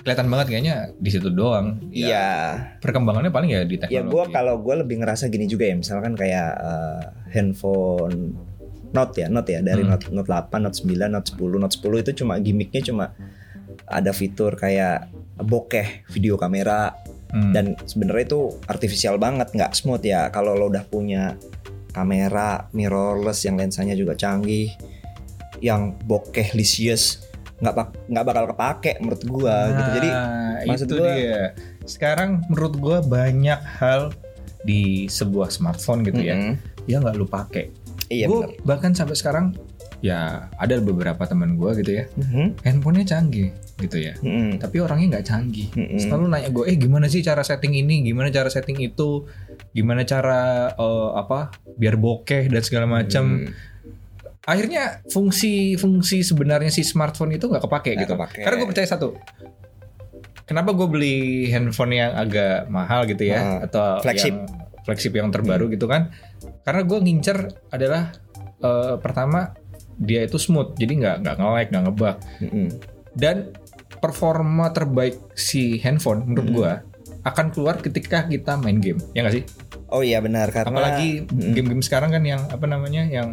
kelihatan 0.00 0.26
banget 0.28 0.46
kayaknya 0.48 0.74
di 0.92 1.08
situ 1.08 1.28
doang. 1.28 1.80
Ya, 1.88 2.04
Iya. 2.04 2.26
Perkembangannya 2.76 3.30
paling 3.30 3.48
ya 3.48 3.62
di 3.62 3.76
Ya 3.76 3.80
teknologi. 3.80 4.10
gue 4.10 4.24
kalau 4.30 4.54
gue 4.58 4.74
lebih 4.76 4.96
ngerasa 5.00 5.28
gini 5.28 5.46
juga 5.46 5.64
ya 5.64 5.74
misalkan 5.74 6.12
kayak 6.12 6.50
eh, 6.58 7.02
handphone 7.30 8.36
Note 8.90 9.16
ya 9.16 9.26
Note 9.26 9.50
ya 9.50 9.60
dari 9.60 9.80
Hmm. 9.80 9.90
Note 9.90 10.06
Note 10.08 10.28
8, 10.28 10.60
Note 10.60 10.76
9, 10.76 11.08
Note 11.08 11.28
10, 11.30 11.56
Note 11.56 11.74
10 11.74 11.98
itu 12.00 12.10
cuma 12.16 12.36
gimmicknya 12.36 12.82
cuma 12.84 13.04
ada 13.84 14.10
fitur 14.10 14.54
kayak 14.54 15.08
bokeh 15.36 16.06
video 16.08 16.34
kamera 16.34 16.94
Hmm. 17.28 17.50
dan 17.50 17.74
sebenarnya 17.82 18.30
itu 18.30 18.40
artifisial 18.64 19.18
banget 19.18 19.50
nggak 19.50 19.74
smooth 19.74 19.98
ya 20.00 20.30
kalau 20.30 20.54
lo 20.54 20.70
udah 20.70 20.86
punya 20.86 21.34
kamera 21.90 22.70
mirrorless 22.70 23.42
yang 23.42 23.54
lensanya 23.54 23.92
juga 23.92 24.14
canggih 24.14 24.70
yang 25.58 25.98
bokeh 26.00 26.54
lisius 26.54 27.26
nggak 27.56 27.74
bak- 27.74 27.94
nggak 28.06 28.24
bakal 28.24 28.44
kepake 28.48 28.92
menurut 28.98 29.22
gua 29.24 29.56
gitu 29.68 29.90
jadi 29.96 30.08
Nah, 30.10 30.58
maksud 30.64 30.86
itu 30.86 30.94
gua- 30.96 31.10
dia. 31.12 31.42
Sekarang 31.84 32.30
menurut 32.46 32.74
gua 32.76 32.98
banyak 33.00 33.60
hal 33.78 34.14
di 34.62 35.04
sebuah 35.06 35.50
smartphone 35.50 36.00
gitu 36.02 36.18
ya, 36.20 36.34
mm-mm. 36.34 36.54
ya 36.86 36.96
nggak 36.98 37.14
lu 37.14 37.26
pakai. 37.26 37.74
iya 38.06 38.24
Gua 38.24 38.46
benar 38.46 38.62
bahkan 38.62 38.92
sampai 38.92 39.12
sekarang 39.12 39.58
ya 40.04 40.52
ada 40.52 40.76
beberapa 40.78 41.24
teman 41.24 41.56
gua 41.56 41.72
gitu 41.72 41.96
ya, 41.96 42.04
Mhm, 42.12 42.60
handphonenya 42.60 43.06
canggih 43.08 43.48
gitu 43.74 43.96
ya. 43.96 44.12
mhm. 44.20 44.60
Tapi 44.60 44.76
orangnya 44.78 45.16
nggak 45.16 45.26
canggih. 45.26 45.72
Mm-mm. 45.72 45.96
Selalu 45.96 46.24
nanya 46.28 46.50
gue, 46.50 46.64
eh 46.68 46.76
gimana 46.76 47.08
sih 47.08 47.24
cara 47.24 47.40
setting 47.40 47.72
ini, 47.72 48.04
gimana 48.04 48.28
cara 48.28 48.46
setting 48.46 48.76
itu, 48.78 49.24
gimana 49.70 50.04
cara 50.04 50.68
eh, 50.70 51.10
apa 51.14 51.56
biar 51.74 51.96
bokeh 51.96 52.46
dan 52.46 52.60
segala 52.60 52.84
macam. 52.84 53.48
Hmm. 53.48 53.72
Akhirnya 54.44 55.00
fungsi-fungsi 55.08 56.20
sebenarnya 56.20 56.68
si 56.68 56.84
smartphone 56.84 57.32
itu 57.32 57.48
nggak 57.48 57.64
kepake 57.64 57.96
Nggak 57.96 58.02
gitu. 58.04 58.12
kepake. 58.14 58.40
Karena 58.44 58.56
gue 58.60 58.68
percaya 58.68 58.84
satu. 58.86 59.08
Kenapa 60.44 60.76
gue 60.76 60.84
beli 60.84 61.16
handphone 61.48 61.96
yang 61.96 62.12
agak 62.12 62.68
mahal 62.68 63.08
gitu 63.08 63.24
ya, 63.24 63.40
Ah, 63.40 63.58
atau 63.64 64.04
flagship. 64.04 64.36
yang 64.36 64.44
flagship 64.84 65.12
yang 65.16 65.32
terbaru 65.32 65.72
gitu 65.72 65.88
kan? 65.88 66.12
Karena 66.60 66.84
gue 66.84 66.98
ngincer 67.00 67.38
adalah 67.72 68.12
eh, 68.60 68.96
pertama 69.00 69.56
dia 69.98 70.26
itu 70.26 70.36
smooth, 70.36 70.74
jadi 70.74 70.92
nggak 70.98 71.16
nggak 71.22 71.34
nge-lag, 71.38 71.66
nggak 71.70 71.84
ngebug. 71.88 72.16
Mm-mm. 72.42 72.66
Dan 73.14 73.36
performa 74.02 74.68
terbaik 74.74 75.16
si 75.38 75.78
handphone 75.80 76.26
menurut 76.26 76.48
gua 76.50 76.72
akan 77.24 77.48
keluar 77.54 77.80
ketika 77.80 78.28
kita 78.28 78.60
main 78.60 78.82
game, 78.82 79.00
ya 79.16 79.24
nggak 79.24 79.34
sih? 79.40 79.44
Oh 79.88 80.02
iya 80.04 80.20
benar 80.20 80.50
karena 80.50 80.76
Apalagi 80.76 81.24
game-game 81.30 81.80
sekarang 81.80 82.12
kan 82.12 82.22
yang 82.26 82.42
apa 82.50 82.66
namanya 82.66 83.06
yang 83.08 83.32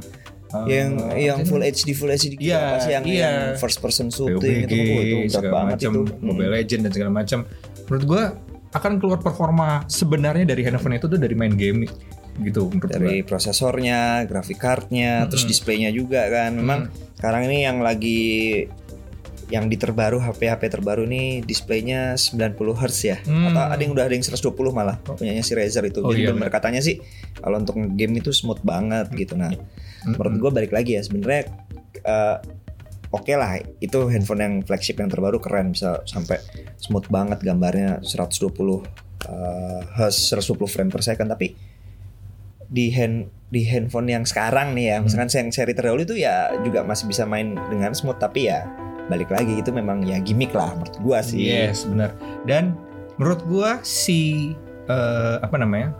uh, 0.53 0.63
yang 0.70 0.96
apa 1.01 1.18
yang 1.18 1.38
full? 1.44 1.60
HD 1.60 1.91
full 1.91 2.12
HD 2.13 2.38
gitu 2.38 2.53
Iya, 2.53 2.60
apa 2.60 2.77
sih 2.86 2.91
yang, 2.94 3.03
iya. 3.03 3.20
yang 3.20 3.36
first 3.60 3.82
person 3.82 4.08
shooting 4.13 4.70
itu, 4.70 4.75
itu 4.75 5.15
berat 5.27 5.32
segala 5.34 5.53
banget 5.58 5.75
macam, 5.75 5.91
itu. 5.91 6.01
Mobile 6.24 6.51
Legend 6.56 6.82
dan 6.88 6.91
segala 6.94 7.12
macam. 7.12 7.39
Menurut 7.89 8.06
gua 8.08 8.24
akan 8.72 8.91
keluar 9.03 9.20
performa 9.20 9.84
sebenarnya 9.91 10.48
dari 10.48 10.63
handphone 10.63 10.96
itu 10.96 11.12
tuh 11.12 11.20
dari 11.20 11.36
main 11.36 11.51
game 11.60 11.84
gitu 12.40 12.72
menurut 12.72 12.88
gua. 12.88 12.96
dari 12.96 13.18
prosesornya, 13.22 14.24
grafik 14.26 14.58
cardnya, 14.58 15.28
terus 15.28 15.44
displaynya 15.44 15.92
juga 15.92 16.26
kan. 16.32 16.56
Memang 16.56 16.80
sekarang 17.20 17.52
ini 17.52 17.68
yang 17.68 17.84
lagi 17.84 18.64
yang 19.52 19.68
di 19.68 19.76
terbaru 19.76 20.24
HP-HP 20.24 20.72
terbaru 20.72 21.04
nih 21.04 21.44
displaynya 21.44 22.16
90 22.16 22.56
Hz 22.72 23.00
ya. 23.04 23.18
Hmm. 23.28 23.52
Atau 23.52 23.62
ada 23.68 23.82
yang 23.84 23.92
udah 23.92 24.06
ada 24.08 24.16
yang 24.16 24.24
120 24.24 24.48
malah 24.72 24.96
punyanya 25.04 25.44
si 25.44 25.52
Razer 25.52 25.84
itu. 25.84 26.00
Oh, 26.00 26.16
Jadi 26.16 26.24
iya, 26.24 26.32
bener 26.32 26.48
katanya 26.48 26.80
sih 26.80 27.04
kalau 27.36 27.60
untuk 27.60 27.76
game 28.00 28.16
itu 28.16 28.32
smooth 28.32 28.64
banget 28.64 29.12
gitu. 29.12 29.36
Nah, 29.36 29.52
Hmm. 30.02 30.18
menurut 30.18 30.34
gua 30.40 30.52
balik 30.56 30.74
lagi 30.74 30.98
ya 30.98 31.06
sebenarnya 31.06 31.52
eh, 32.02 32.38
oke 33.12 33.34
lah 33.36 33.60
itu 33.78 34.00
handphone 34.10 34.42
yang 34.42 34.54
flagship 34.64 34.98
yang 34.98 35.12
terbaru 35.12 35.38
keren 35.38 35.76
bisa 35.76 36.02
sampai 36.08 36.42
smooth 36.80 37.06
banget 37.06 37.44
gambarnya 37.44 38.02
120 38.02 38.82
eh, 39.30 39.82
Hz 39.94 40.34
120 40.34 40.58
frame 40.66 40.90
per 40.90 41.04
second 41.04 41.30
tapi 41.30 41.54
di 42.72 42.88
hand 42.90 43.28
di 43.51 43.68
handphone 43.68 44.08
yang 44.08 44.24
sekarang 44.24 44.72
nih 44.72 44.96
ya 44.96 44.98
misalkan 45.04 45.28
yang 45.28 45.51
seri 45.51 45.75
terdahulu 45.75 46.08
itu 46.08 46.16
ya 46.24 46.56
juga 46.63 46.88
masih 46.88 47.12
bisa 47.12 47.28
main 47.28 47.60
dengan 47.68 47.92
smooth 47.92 48.16
tapi 48.16 48.48
ya 48.48 48.63
balik 49.12 49.28
lagi 49.28 49.60
itu 49.60 49.75
memang 49.75 50.08
ya 50.08 50.24
gimmick 50.24 50.56
lah 50.56 50.72
menurut 50.72 50.96
gua 51.04 51.20
sih 51.20 51.51
Yes, 51.51 51.84
benar. 51.84 52.16
Dan 52.48 52.80
menurut 53.20 53.44
gua 53.44 53.84
si 53.84 54.56
eh, 54.88 55.36
apa 55.44 55.60
namanya? 55.60 55.92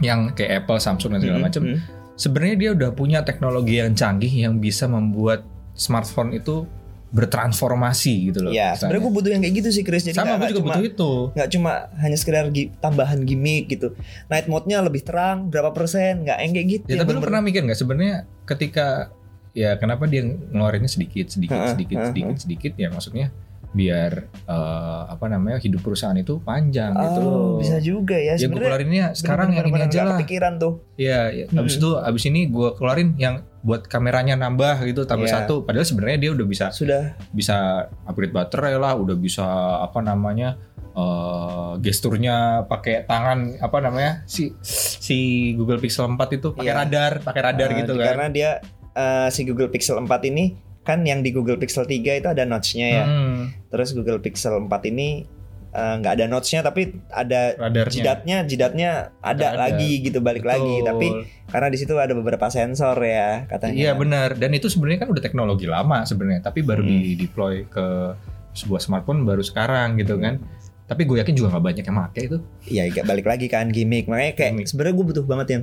yang 0.00 0.32
kayak 0.32 0.64
Apple, 0.64 0.80
Samsung 0.80 1.12
dan 1.12 1.20
segala 1.20 1.38
Mm, 1.38 1.44
macam, 1.44 1.62
mm. 1.76 1.78
sebenarnya 2.16 2.56
dia 2.56 2.70
udah 2.72 2.90
punya 2.96 3.20
teknologi 3.20 3.84
yang 3.84 3.92
canggih 3.92 4.32
yang 4.32 4.56
bisa 4.56 4.88
membuat 4.88 5.44
smartphone 5.76 6.32
itu 6.32 6.64
bertransformasi 7.10 8.30
gitu 8.30 8.38
loh. 8.40 8.50
ya 8.50 8.72
sebenarnya 8.72 9.02
gua 9.02 9.12
butuh 9.12 9.30
yang 9.30 9.40
kayak 9.40 9.54
gitu 9.56 9.68
sih 9.70 9.82
Chris 9.82 10.02
jadi 10.02 10.16
sama 10.16 10.36
gue 10.36 10.48
juga 10.48 10.60
cuma- 10.60 10.68
butuh 10.72 10.84
itu. 10.84 11.10
nggak 11.32 11.48
cuma 11.50 11.70
hanya 11.96 12.16
sekedar 12.16 12.44
gi- 12.48 12.70
tambahan 12.76 13.18
gimmick 13.20 13.66
gitu 13.68 13.94
night 14.26 14.46
mode-nya 14.46 14.78
lebih 14.80 15.00
terang 15.00 15.46
berapa 15.46 15.70
persen 15.70 16.22
nggak 16.22 16.38
yang 16.38 16.52
kayak 16.52 16.68
gitu 16.70 16.84
Ya, 16.88 16.96
tapi 16.98 17.10
lu 17.10 17.20
pernah 17.20 17.40
mikir 17.40 17.62
nggak 17.62 17.76
sebenarnya 17.76 18.16
ketika 18.44 19.10
ya 19.50 19.74
kenapa 19.74 20.04
dia 20.04 20.22
ngeluarinnya 20.22 20.86
sedikit 20.86 21.26
sedikit 21.26 21.56
Ha, 21.56 21.66
sedikit 21.68 21.96
ha, 21.96 22.06
sedikit 22.08 22.36
sedikit 22.36 22.72
ya 22.74 22.88
maksudnya 22.88 23.34
biar 23.70 24.12
eh, 24.44 25.02
apa 25.08 25.26
namanya 25.26 25.58
hidup 25.58 25.78
perusahaan 25.80 26.14
itu 26.14 26.38
panjang 26.38 26.90
gitu 26.92 27.20
Oh, 27.20 27.22
loh. 27.24 27.50
bisa 27.56 27.78
juga 27.78 28.14
ya 28.14 28.34
Ya 28.34 28.46
gue 28.46 28.54
keluarinnya 28.56 29.14
sekarang 29.14 29.50
yang 29.52 29.62
ini 29.64 29.78
aja 29.80 30.02
lah. 30.04 30.14
kepikiran 30.16 30.52
tuh 30.56 30.82
Iya, 30.94 31.20
ya. 31.32 31.44
abis 31.52 31.74
itu 31.76 31.90
abis 31.96 32.22
ini 32.24 32.46
gue 32.46 32.68
keluarin 32.72 33.14
yang 33.16 33.42
buat 33.60 33.84
kameranya 33.84 34.34
nambah 34.34 34.82
gitu 34.84 35.04
tambah 35.04 35.24
Iya. 35.24 35.44
satu. 35.44 35.62
Padahal 35.62 35.84
sebenarnya 35.84 36.18
dia 36.18 36.30
udah 36.32 36.46
bisa 36.46 36.66
sudah 36.70 37.12
bisa 37.30 37.56
upgrade 38.04 38.32
baterai 38.32 38.74
lah, 38.74 38.94
udah 38.94 39.14
bisa 39.14 39.44
apa 39.80 40.00
namanya 40.00 40.56
eh 40.90 41.72
gesturnya 41.78 42.36
pakai 42.64 43.04
tangan 43.04 43.56
apa 43.58 43.78
namanya 43.78 44.12
si 44.26 44.50
si 44.62 45.18
Google 45.54 45.78
Pixel 45.78 46.08
4 46.08 46.18
itu 46.32 46.48
pakai 46.50 46.66
Iya. 46.66 46.78
radar, 46.78 47.12
pakai 47.20 47.42
radar 47.44 47.68
Uh, 47.70 47.76
gitu 47.78 47.92
kan. 47.94 48.06
Karena 48.08 48.26
dia 48.28 48.50
uh, 48.92 49.28
si 49.28 49.44
Google 49.44 49.68
Pixel 49.68 49.96
4 49.96 50.08
ini 50.26 50.44
kan 50.80 51.04
yang 51.04 51.20
di 51.20 51.30
Google 51.30 51.56
Pixel 51.56 51.84
3 51.84 51.94
itu 52.16 52.26
ada 52.26 52.42
notch-nya 52.42 52.88
ya. 52.90 53.04
Hmm, 53.04 53.52
Terus 53.68 53.92
Google 53.92 54.18
Pixel 54.18 54.56
4 54.58 54.66
ini 54.86 55.28
uh, 55.70 55.94
nggak 55.98 56.12
ada 56.18 56.24
notch-nya 56.26 56.60
tapi 56.60 56.94
ada 57.10 57.54
radarnya. 57.56 57.92
jidatnya 57.92 58.36
jidatnya 58.44 58.90
ada, 59.20 59.54
Ada. 59.54 59.58
lagi 59.58 60.02
gitu 60.02 60.18
balik 60.18 60.42
lagi 60.42 60.82
Betul. 60.82 60.86
tapi 60.86 61.06
karena 61.50 61.68
di 61.70 61.78
situ 61.78 61.94
ada 61.98 62.14
beberapa 62.14 62.46
sensor 62.46 62.94
ya 63.02 63.44
katanya. 63.50 63.74
Iya 63.74 63.92
benar. 63.98 64.38
Dan 64.38 64.54
itu 64.54 64.70
sebenarnya 64.70 65.02
kan 65.02 65.08
udah 65.10 65.22
teknologi 65.22 65.66
lama 65.66 66.06
sebenarnya, 66.06 66.46
tapi 66.46 66.62
baru 66.62 66.86
Hmm. 66.86 66.90
di 67.02 67.18
deploy 67.18 67.66
ke 67.66 68.14
sebuah 68.54 68.78
smartphone 68.78 69.26
baru 69.26 69.42
sekarang 69.42 69.98
gitu 69.98 70.14
kan. 70.18 70.38
Tapi 70.86 71.06
gue 71.06 71.18
yakin 71.22 71.34
juga 71.34 71.54
nggak 71.54 71.64
banyak 71.70 71.84
yang 71.86 71.98
pakai 72.06 72.22
itu. 72.26 72.36
Iya 72.66 73.02
balik 73.02 73.26
lagi 73.26 73.46
kan 73.46 73.70
gimmick. 73.70 74.06
Makanya 74.06 74.34
kayak 74.38 74.62
sebenarnya 74.66 74.94
gue 74.94 75.06
butuh 75.10 75.24
banget 75.26 75.46
yang 75.50 75.62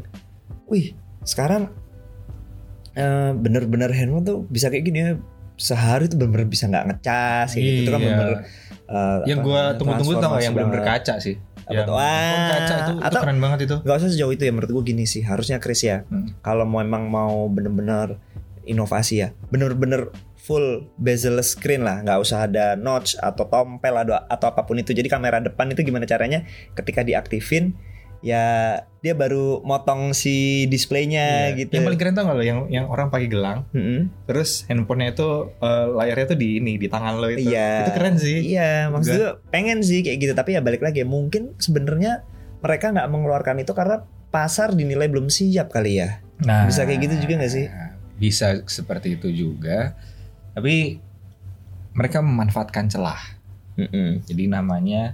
wih, 0.68 0.92
sekarang 1.24 1.72
eh, 2.96 3.32
bener-bener 3.32 3.92
handphone 3.92 4.26
tuh 4.26 4.38
bisa 4.48 4.68
kayak 4.68 4.84
gini 4.84 5.00
ya. 5.00 5.12
Sehari 5.58 6.06
tuh 6.06 6.16
bener-bener 6.16 6.46
bisa 6.46 6.66
nggak 6.66 6.86
ngecas 6.88 7.50
kayak 7.52 7.66
gitu. 7.66 7.82
Itu 7.82 7.90
kan 7.90 8.00
Iya. 8.00 8.08
bener-bener 8.08 8.38
eh, 8.88 9.20
yang 9.26 9.40
gue 9.42 9.62
tunggu-tunggu 9.76 10.14
tau 10.16 10.30
gak 10.32 10.42
yang 10.42 10.54
belum 10.54 10.70
berkaca 10.72 11.14
sih 11.18 11.36
Apa 11.68 11.84
tuh? 11.84 11.96
Kaca 11.98 12.76
itu, 12.78 12.92
itu 12.94 13.04
atau- 13.04 13.22
keren 13.22 13.40
banget 13.40 13.60
itu 13.66 13.76
Gak 13.82 13.96
usah 13.98 14.08
sejauh 14.08 14.32
itu 14.32 14.40
ya 14.40 14.52
menurut 14.52 14.72
gue 14.72 14.84
gini 14.86 15.04
sih 15.04 15.20
harusnya 15.22 15.58
Chris 15.58 15.84
ya 15.84 16.06
Hmm. 16.06 16.32
kalau 16.40 16.64
mau 16.64 16.80
emang 16.80 17.04
mau 17.06 17.46
bener-bener 17.48 18.16
inovasi 18.64 19.16
ya 19.18 19.36
bener-bener 19.46 20.08
full 20.38 20.64
bezel 20.96 21.36
screen 21.42 21.82
lah 21.82 22.00
nggak 22.00 22.18
usah 22.18 22.46
ada 22.46 22.76
notch 22.76 23.16
atau 23.18 23.44
tompel 23.46 23.92
atau, 23.94 24.16
atau 24.16 24.46
apa 24.46 24.64
pun 24.64 24.76
itu 24.76 24.92
jadi 24.92 25.08
kamera 25.08 25.40
depan 25.42 25.68
itu 25.68 25.82
gimana 25.82 26.04
caranya 26.04 26.48
ketika 26.74 27.02
diaktifin 27.02 27.76
ya 28.20 28.46
dia 28.98 29.14
baru 29.14 29.62
motong 29.62 30.12
si 30.12 30.36
displaynya 30.66 31.54
Iya. 31.54 31.58
gitu 31.60 31.74
yang 31.74 31.86
paling 31.86 31.98
keren 31.98 32.14
tau 32.14 32.26
gak 32.26 32.34
lo 32.34 32.42
yang 32.42 32.60
yang 32.68 32.86
orang 32.86 33.08
pakai 33.08 33.28
gelang 33.28 33.64
Mm-mm. 33.72 34.10
terus 34.26 34.66
handphonenya 34.66 35.14
itu 35.14 35.30
eh, 35.56 35.86
layarnya 35.92 36.26
tuh 36.28 36.38
di 36.38 36.58
ini 36.58 36.76
di 36.76 36.88
tangan 36.88 37.14
lo 37.16 37.30
itu 37.30 37.46
Iya. 37.46 37.86
itu 37.86 37.92
keren 37.94 38.16
sih 38.18 38.38
Iya, 38.50 38.90
maksud 38.90 39.14
gue 39.14 39.30
pengen 39.48 39.80
sih 39.80 40.02
kayak 40.02 40.18
gitu, 40.20 40.34
tapi 40.34 40.54
ya 40.54 40.62
balik 40.62 40.82
lagi 40.82 41.02
ya 41.02 41.08
mungkin 41.08 41.54
sebenarnya 41.56 42.26
mereka 42.58 42.90
nggak 42.90 43.08
mengeluarkan 43.08 43.60
itu 43.60 43.72
karena 43.72 44.02
pasar 44.28 44.74
dinilai 44.74 45.06
belum 45.06 45.28
siap 45.28 45.70
kali 45.70 46.00
ya. 46.00 46.20
nah 46.40 46.66
Bisa 46.66 46.84
kayak 46.84 47.06
gitu 47.06 47.16
juga 47.22 47.34
nggak 47.40 47.54
sih? 47.54 47.66
bisa 48.18 48.66
seperti 48.66 49.14
itu 49.14 49.30
juga 49.30 49.94
tapi 50.52 50.98
mereka 51.92 52.18
memanfaatkan 52.20 52.86
celah 52.88 53.22
Mm-mm. 53.74 54.26
jadi 54.26 54.44
namanya 54.48 55.14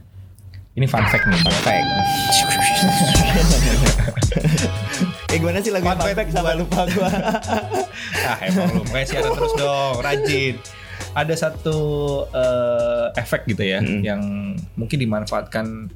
ini 0.74 0.84
fun 0.84 1.04
fact 1.04 1.28
nih 1.28 1.36
fun 1.38 1.52
Fact. 1.62 1.84
Eh 5.30 5.38
gimana 5.38 5.60
sih 5.60 5.72
lagu 5.72 5.86
Fun 5.86 5.98
fun 5.98 6.14
fact 6.14 6.32
sampai 6.32 6.56
lupa 6.56 6.82
gua. 6.90 7.10
ah 8.30 8.38
emang 8.42 8.70
lu. 8.72 8.82
Makanya 8.86 9.08
siaran 9.08 9.32
terus 9.34 9.54
dong. 9.56 9.96
Rajin. 10.00 10.56
Ada 11.14 11.34
satu 11.40 11.78
eh, 12.28 13.08
efek 13.16 13.46
gitu 13.48 13.64
ya 13.64 13.80
Mm-mm. 13.80 14.02
yang 14.02 14.22
mungkin 14.74 14.98
dimanfaatkan 14.98 15.90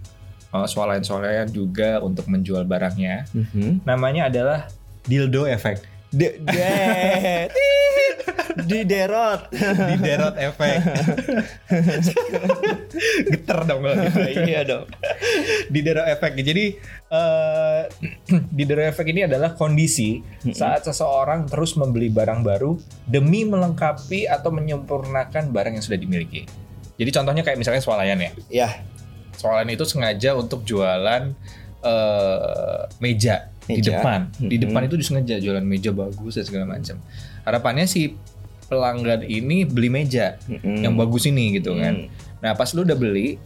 uh, 0.52 0.66
swalayan-swalayan 0.66 1.50
juga 1.50 1.98
untuk 2.00 2.26
menjual 2.28 2.64
barangnya. 2.64 3.26
Mhm. 3.34 3.82
namanya 3.84 4.30
adalah 4.30 4.60
dildo 5.04 5.46
efek. 5.46 5.82
De- 6.08 6.38
de- 6.40 7.50
di 8.68 8.84
derot. 8.84 9.42
di 9.50 9.96
derot 9.98 10.36
efek. 10.38 10.78
Geter 13.26 13.60
dong 13.64 13.80
kalau 13.82 13.96
gitu. 13.98 14.20
Iya 14.48 14.62
dong. 14.64 14.86
di 15.68 15.80
derot 15.82 16.08
efek. 16.08 16.32
Jadi 16.38 16.66
eh 17.08 17.82
di 18.58 18.64
derot 18.64 18.88
efek 18.88 19.08
ini 19.08 19.24
adalah 19.24 19.54
kondisi 19.54 20.20
saat 20.52 20.84
seseorang 20.84 21.48
terus 21.48 21.76
membeli 21.76 22.08
barang 22.08 22.42
baru 22.42 22.76
demi 23.04 23.44
melengkapi 23.44 24.28
atau 24.28 24.52
menyempurnakan 24.52 25.50
barang 25.50 25.74
yang 25.74 25.84
sudah 25.84 25.98
dimiliki. 25.98 26.44
Jadi 26.98 27.10
contohnya 27.12 27.42
kayak 27.42 27.58
misalnya 27.58 27.80
swalayan 27.80 28.18
ya. 28.18 28.32
Ya, 28.50 28.70
swalayan 29.34 29.70
itu 29.70 29.86
sengaja 29.86 30.34
untuk 30.34 30.64
jualan 30.64 31.32
eh 31.78 32.82
meja, 32.98 33.54
di 33.64 33.78
Meja. 33.78 34.02
depan. 34.02 34.20
Di 34.34 34.58
Mhm. 34.58 34.64
depan 34.66 34.82
itu 34.84 34.96
disengaja 34.98 35.36
jualan 35.38 35.62
meja 35.62 35.94
bagus 35.94 36.36
dan 36.36 36.44
segala 36.44 36.66
macam. 36.68 36.98
Harapannya 37.46 37.86
si 37.86 38.18
pelanggan 38.68 39.22
ini 39.22 39.64
beli 39.64 39.88
meja 39.88 40.36
Mm-mm. 40.44 40.80
yang 40.80 40.94
bagus 40.94 41.26
ini 41.26 41.56
gitu 41.56 41.74
kan 41.74 42.08
Mm. 42.08 42.26
Nah 42.38 42.54
pas 42.54 42.70
lu 42.70 42.84
udah 42.84 42.94
beli 42.94 43.42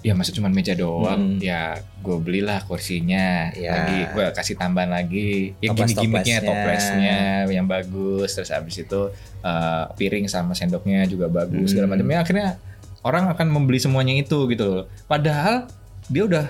ya 0.00 0.12
masa 0.12 0.30
cuma 0.30 0.46
meja 0.46 0.70
doang 0.72 1.34
Hmm. 1.34 1.40
ya 1.40 1.74
gue 1.98 2.16
belilah 2.16 2.62
kursinya 2.62 3.50
Ya. 3.50 3.72
lagi 3.74 3.98
gue 4.08 4.24
kasih 4.30 4.54
tambahan 4.54 4.86
lagi 4.88 5.56
ya 5.56 5.72
Toples- 5.72 5.96
gimmick-gimmicknya 5.96 6.38
toplesnya. 6.42 7.18
yang 7.48 7.66
bagus 7.66 8.30
terus 8.30 8.50
habis 8.50 8.76
itu 8.76 9.00
eh, 9.40 9.84
piring 9.92 10.26
sama 10.26 10.52
sendoknya 10.52 11.06
juga 11.06 11.26
bagus 11.28 11.58
Hmm. 11.64 11.70
segala 11.72 11.86
macam 11.88 12.06
ya 12.06 12.18
akhirnya 12.20 12.48
orang 13.00 13.24
akan 13.28 13.46
membeli 13.48 13.78
semuanya 13.78 14.14
itu 14.14 14.46
gitu 14.46 14.64
loh 14.68 14.84
padahal 15.06 15.66
dia 16.04 16.22
udah 16.22 16.44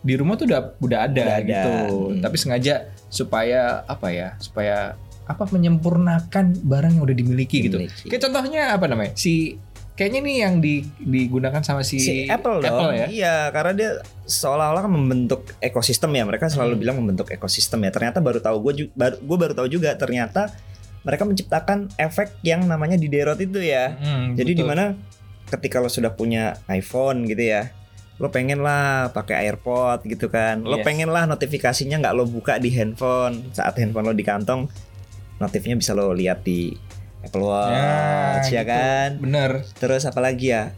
di 0.00 0.14
rumah 0.14 0.34
tuh 0.34 0.46
udah 0.46 0.74
udah 0.76 0.98
ada 1.04 1.20
Udah 1.20 1.36
ada. 1.36 1.44
gitu 1.44 1.72
Hmm. 2.08 2.18
tapi 2.18 2.36
sengaja 2.36 2.74
supaya 3.06 3.84
apa 3.84 4.08
ya 4.08 4.28
supaya 4.36 4.98
apa 5.26 5.44
menyempurnakan 5.46 6.62
barang 6.62 6.92
yang 6.92 7.02
udah 7.02 7.16
dimiliki, 7.16 7.62
gitu 7.62 7.76
Dimiliki. 7.76 8.06
kayak 8.06 8.22
contohnya 8.22 8.62
apa 8.70 8.86
namanya 8.86 9.12
si 9.12 9.58
kayaknya 9.92 10.20
nih 10.22 10.36
yang 10.38 10.54
di, 10.58 10.74
digunakan 10.98 11.58
sama 11.60 11.80
si, 11.80 11.96
si 11.96 12.14
Apple 12.26 12.60
dong. 12.60 12.92
ya 12.92 13.08
Iya, 13.08 13.36
karena 13.48 13.72
dia 13.72 13.90
seolah-olah 14.22 14.84
kan 14.84 14.92
membentuk 14.92 15.56
ekosistem 15.58 16.12
ya. 16.12 16.22
Mereka 16.22 16.46
selalu 16.46 16.76
Hmm. 16.76 16.82
bilang 16.84 16.96
membentuk 17.00 17.32
ekosistem 17.32 17.80
ya. 17.80 17.88
Ternyata 17.88 18.20
baru 18.20 18.38
tahu 18.38 18.60
gue 18.60 18.92
baru 18.92 19.16
gue 19.16 19.36
baru 19.40 19.52
tahu 19.54 19.68
juga 19.68 19.96
ternyata 19.96 20.52
mereka 21.00 21.24
menciptakan 21.24 21.88
efek 21.96 22.28
yang 22.42 22.66
namanya 22.66 22.94
di 22.94 23.08
derot 23.08 23.38
itu 23.38 23.56
ya. 23.56 23.96
Hmm, 23.96 24.34
Jadi 24.34 24.52
betul. 24.52 24.60
di 24.60 24.64
mana 24.66 24.84
ketika 25.46 25.78
lo 25.78 25.88
sudah 25.88 26.12
punya 26.12 26.60
iPhone 26.68 27.24
gitu 27.24 27.40
ya, 27.48 27.72
lo 28.16 28.28
pengen 28.28 28.60
lah 28.60 29.08
pakai 29.10 29.44
AirPod 29.44 30.04
gitu 30.04 30.28
kan, 30.28 30.60
lo 30.60 30.76
Yes. 30.76 30.84
pengen 30.84 31.08
lah 31.08 31.24
notifikasinya 31.24 31.96
nggak 31.98 32.12
lo 32.12 32.26
buka 32.26 32.58
di 32.58 32.68
handphone 32.68 33.48
saat 33.50 33.76
handphone 33.76 34.02
lo 34.02 34.12
di 34.12 34.20
kantong, 34.22 34.66
notifnya 35.36 35.74
bisa 35.74 35.92
lo 35.92 36.10
lihat 36.10 36.40
di 36.40 36.72
Apple 37.20 37.42
Watch 37.42 38.48
ya, 38.48 38.62
gitu. 38.62 38.68
kan. 38.68 39.08
bener. 39.18 39.50
Terus 39.74 40.02
apalagi 40.02 40.46
ya, 40.48 40.72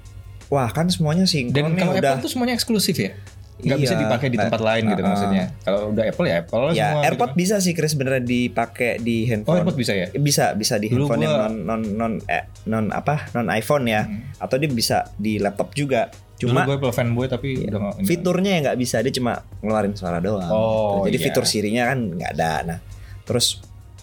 wah 0.48 0.66
kan 0.66 0.86
semuanya 0.86 1.24
sinkron 1.24 1.52
Dan 1.52 1.76
kalau 1.76 1.92
udah. 1.94 2.10
Apple 2.10 2.24
tuh 2.24 2.30
semuanya 2.30 2.54
eksklusif 2.54 2.96
ya? 2.96 3.12
Nggak 3.58 3.74
Iya, 3.74 3.84
bisa 3.84 3.94
dipakai 3.98 4.28
di 4.28 4.38
tempat 4.38 4.60
lain 4.60 4.82
gitu 4.86 4.96
uh-uh. 4.96 5.10
maksudnya. 5.10 5.44
Kalau 5.60 5.90
udah 5.90 6.04
Apple 6.06 6.26
ya 6.26 6.36
Apple 6.40 6.64
ya 6.70 6.86
semua. 6.88 7.02
AirPod 7.02 7.28
gitu 7.28 7.36
bisa 7.36 7.54
sih 7.58 7.72
Chris 7.74 7.92
beneran 7.92 8.22
dipakai 8.22 8.96
di 8.98 9.26
kan. 9.26 9.42
Oh 9.42 9.50
handphone. 9.50 9.56
AirPod 9.58 9.76
bisa 9.76 9.92
ya? 9.92 10.06
bisa 10.14 10.44
bisa 10.54 10.74
di 10.76 10.86
Dulu 10.86 11.04
handphone 11.04 11.20
yang 11.20 11.32
gua- 11.32 11.42
non 11.44 11.54
non 11.60 11.82
non 11.92 12.12
eh, 12.24 12.44
non 12.64 12.84
apa 12.88 13.26
non 13.32 13.50
iPhone 13.50 13.84
ya 13.84 14.06
Hmm. 14.06 14.30
atau 14.38 14.56
dia 14.56 14.70
bisa 14.70 14.96
di 15.12 15.36
laptop 15.36 15.74
juga 15.74 16.06
cuma 16.38 16.62
Dulu 16.62 16.70
gue 16.70 16.76
Apple 16.78 16.94
fanboy 16.94 17.26
tapi 17.26 17.66
udah 17.66 17.78
nggak- 17.82 18.06
fiturnya 18.06 18.50
yang 18.52 18.62
nggak 18.64 18.78
bisa 18.78 18.96
dia 19.00 19.10
cuma 19.10 19.32
ngeluarin 19.58 19.90
suara 19.92 20.16
doang 20.18 20.46
Oh, 20.46 21.02
jadi 21.02 21.18
iya. 21.18 21.24
fitur 21.26 21.42
sirinya 21.42 21.82
kan 21.84 21.98
nggak 22.14 22.30
ada 22.32 22.52
nah 22.64 22.78
terus 23.20 23.58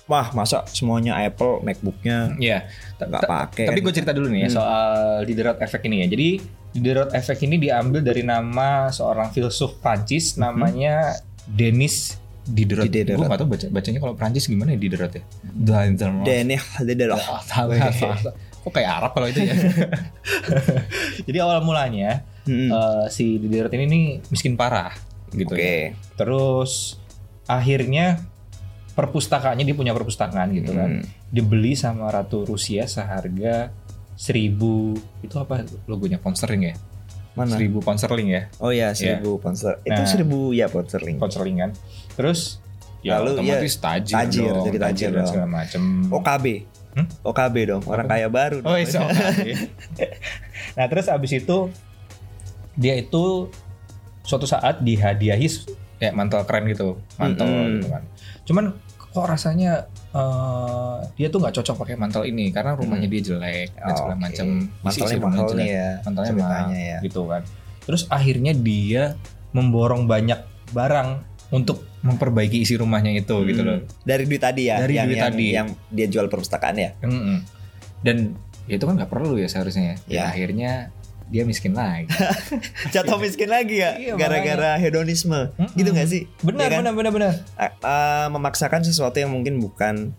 wah 0.06 0.30
masa 0.32 0.62
semuanya 0.68 1.18
Apple 1.18 1.62
MacBooknya 1.62 2.38
Iya. 2.38 2.70
Ta- 2.96 3.06
nggak 3.06 3.24
pakai 3.24 3.66
Tapi 3.66 3.80
gue 3.80 3.94
cerita 3.94 4.12
dulu 4.12 4.30
nih 4.30 4.46
ya 4.46 4.48
Hmm. 4.48 4.56
soal 4.56 4.94
Diderot 5.24 5.58
Effect 5.58 5.84
ini 5.84 5.98
ya. 6.02 6.08
Jadi 6.08 6.28
Diderot 6.72 7.12
Effect 7.12 7.42
ini 7.42 7.56
diambil 7.58 8.00
dari 8.00 8.22
nama 8.22 8.88
seorang 8.88 9.32
filsuf 9.32 9.80
Prancis 9.80 10.36
namanya 10.36 11.18
Denis 11.44 12.18
Diderot. 12.44 12.86
Hmm. 12.86 12.94
Diderot. 12.94 13.18
Gue 13.18 13.26
gak 13.28 13.40
tau 13.40 13.48
baca, 13.48 13.66
bacanya 13.68 14.00
kalau 14.00 14.14
Prancis 14.14 14.46
gimana 14.46 14.70
ya 14.72 14.80
Diderot 14.80 15.10
ya. 15.12 15.24
Diderot. 15.42 16.22
Deneh 16.22 16.62
Diderot 16.80 17.18
Ah, 17.18 17.42
ya. 17.74 18.14
Kok 18.62 18.72
kayak 18.72 18.90
Arab 18.92 19.12
kalau 19.12 19.26
itu 19.26 19.42
ya. 19.42 19.54
Jadi 21.26 21.38
awal 21.40 21.62
mulanya 21.62 22.22
Hmm. 22.46 22.70
eh, 22.70 23.06
si 23.10 23.42
Diderot 23.42 23.74
ini 23.74 23.86
nih 23.86 24.06
miskin 24.30 24.54
parah 24.54 24.94
gitu 25.32 25.50
oke 25.50 25.58
ya. 25.58 25.98
Terus 26.14 27.02
akhirnya 27.44 28.22
perpustakaannya 28.96 29.64
dia 29.64 29.76
punya 29.76 29.92
perpustakaan 29.92 30.56
gitu 30.56 30.72
kan. 30.72 31.04
Hmm. 31.04 31.06
Dibeli 31.30 31.76
sama 31.76 32.08
ratu 32.10 32.48
Rusia 32.48 32.88
seharga 32.88 33.70
seribu 34.16 34.96
itu 35.20 35.36
apa 35.36 35.62
logonya 35.86 36.18
pound 36.18 36.40
sterling 36.40 36.72
ya? 36.72 36.76
mana 37.36 37.60
Seribu 37.60 37.84
pound 37.84 38.00
sterling 38.00 38.32
ya, 38.32 38.48
oh 38.64 38.72
ya 38.72 38.96
seribu 38.96 39.36
sponsor 39.44 39.84
itu 39.84 39.92
Nah. 39.92 40.08
seribu 40.08 40.56
ya 40.56 40.72
pound 40.72 40.88
sterling 40.88 41.20
pound 41.20 41.36
sterling 41.36 41.58
kan. 41.60 41.72
Terus 42.16 42.64
ya 43.04 43.20
Lalu, 43.20 43.44
otomatis 43.44 43.76
tajir, 43.76 44.16
tajir, 44.16 44.48
dong, 44.50 44.66
jadi 44.66 44.78
tajir 44.80 45.10
dan 45.12 45.18
dong. 45.20 45.28
segala 45.28 45.48
macem. 45.52 45.82
OKB 46.10 46.46
Hmm? 46.96 47.12
OKB 47.28 47.56
dong 47.68 47.84
orang 47.92 48.08
kaya 48.08 48.32
baru 48.32 48.64
Oh, 48.64 48.80
iya, 48.80 48.88
oke. 48.88 49.52
nah, 50.80 50.88
terus 50.88 51.12
abis 51.12 51.36
itu 51.36 51.68
dia 52.72 52.96
itu 52.96 53.52
suatu 54.24 54.48
saat 54.48 54.80
dihadiahi 54.80 55.44
kayak 55.96 56.16
mantel 56.16 56.48
keren 56.48 56.72
gitu, 56.72 56.96
mantel 57.16 57.44
Mm-mm. 57.44 57.68
gitu 57.78 57.88
kan. 57.92 58.04
Cuman 58.48 58.66
kok 59.16 59.26
rasanya 59.26 59.88
eh, 60.12 60.98
dia 61.16 61.28
tuh 61.28 61.40
nggak 61.40 61.56
cocok 61.56 61.76
pakai 61.78 61.96
mantel 61.96 62.24
ini 62.24 62.52
karena 62.52 62.76
rumahnya 62.76 63.08
dia 63.08 63.22
jelek 63.26 63.72
dan 63.74 63.94
segala 63.94 64.14
Oke. 64.14 64.22
macam. 64.22 64.46
mantelnya 64.84 65.18
mahal 65.18 65.48
nih 65.54 65.70
ya 65.72 65.90
Mantelnya 66.04 66.34
mahal 66.36 66.68
ya 66.70 66.98
gitu 67.00 67.22
kan. 67.26 67.42
Terus 67.82 68.04
akhirnya 68.08 68.52
dia 68.52 69.16
memborong 69.50 70.04
banyak 70.04 70.44
barang 70.70 71.10
untuk 71.48 71.88
memperbaiki 72.02 72.60
isi 72.60 72.76
rumahnya 72.76 73.16
itu 73.16 73.36
gitu 73.46 73.62
Hmm. 73.62 73.70
loh. 73.72 73.80
dari 74.02 74.26
duit 74.26 74.38
tadi 74.40 74.68
ya 74.68 74.78
Dari 74.78 74.94
yang, 74.94 75.08
duit 75.08 75.16
yang, 75.16 75.28
tadi. 75.32 75.48
yang 75.54 75.68
dia 75.88 76.08
jual 76.08 76.28
perpustakaan 76.28 76.76
ya 76.76 76.92
Mm-mm. 77.00 77.38
Dan 78.02 78.36
ya 78.66 78.76
itu 78.76 78.84
kan 78.84 78.94
nggak 78.96 79.08
perlu 79.08 79.38
ya 79.38 79.46
seharusnya 79.46 79.84
ya. 79.84 79.96
Dan 80.04 80.12
Ya. 80.12 80.24
akhirnya 80.28 80.72
dia 81.26 81.42
miskin 81.42 81.74
lagi. 81.74 82.06
jatuh 82.94 83.18
miskin 83.18 83.50
lagi 83.50 83.82
ya 83.82 83.98
Iya, 83.98 84.14
gara-gara 84.14 84.78
hedonisme 84.78 85.50
Mm-mm. 85.52 85.74
gitu 85.74 85.90
nggak 85.90 86.06
sih 86.06 86.30
Benar, 86.40 86.62
Ya 86.62 86.70
kan? 86.70 86.80
benar, 86.86 86.94
benar, 86.94 87.12
benar. 87.12 87.34
Ah, 87.82 88.30
memaksakan 88.30 88.82
sesuatu 88.82 89.18
yang 89.18 89.30
mungkin 89.30 89.58
bukan 89.58 90.14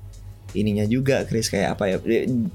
ininya 0.52 0.82
juga 0.82 1.22
Chris 1.22 1.46
kayak 1.46 1.76
apa 1.76 1.84
ya 1.86 1.96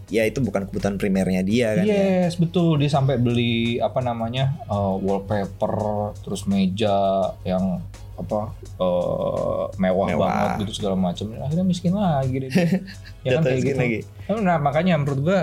ya 0.10 0.24
itu 0.26 0.40
bukan 0.40 0.66
kebutuhan 0.66 0.98
primernya 0.98 1.46
dia 1.46 1.78
kan 1.78 1.86
ya. 1.86 2.26
Yes, 2.26 2.36
betul. 2.36 2.76
Dia 2.76 2.90
sampai 2.90 3.16
beli 3.16 3.78
apa 3.78 4.02
namanya 4.02 4.58
uh, 4.66 4.98
wallpaper, 4.98 5.76
terus 6.20 6.44
meja 6.44 6.98
yang 7.44 7.78
apa 8.18 8.52
uh, 8.78 9.70
mewah, 9.76 10.08
Mewah. 10.08 10.18
banget 10.18 10.50
gitu 10.66 10.82
segala 10.82 10.98
macam. 10.98 11.30
Akhirnya 11.38 11.62
miskin 11.62 11.94
lagi 11.94 12.36
deh. 12.42 12.52
ya 13.28 13.30
kan 13.38 13.42
kayak 13.46 13.60
gitu. 13.62 13.78
lagi. 13.78 14.00
Nah 14.34 14.58
makanya 14.58 14.98
menurut 14.98 15.22
gua 15.22 15.40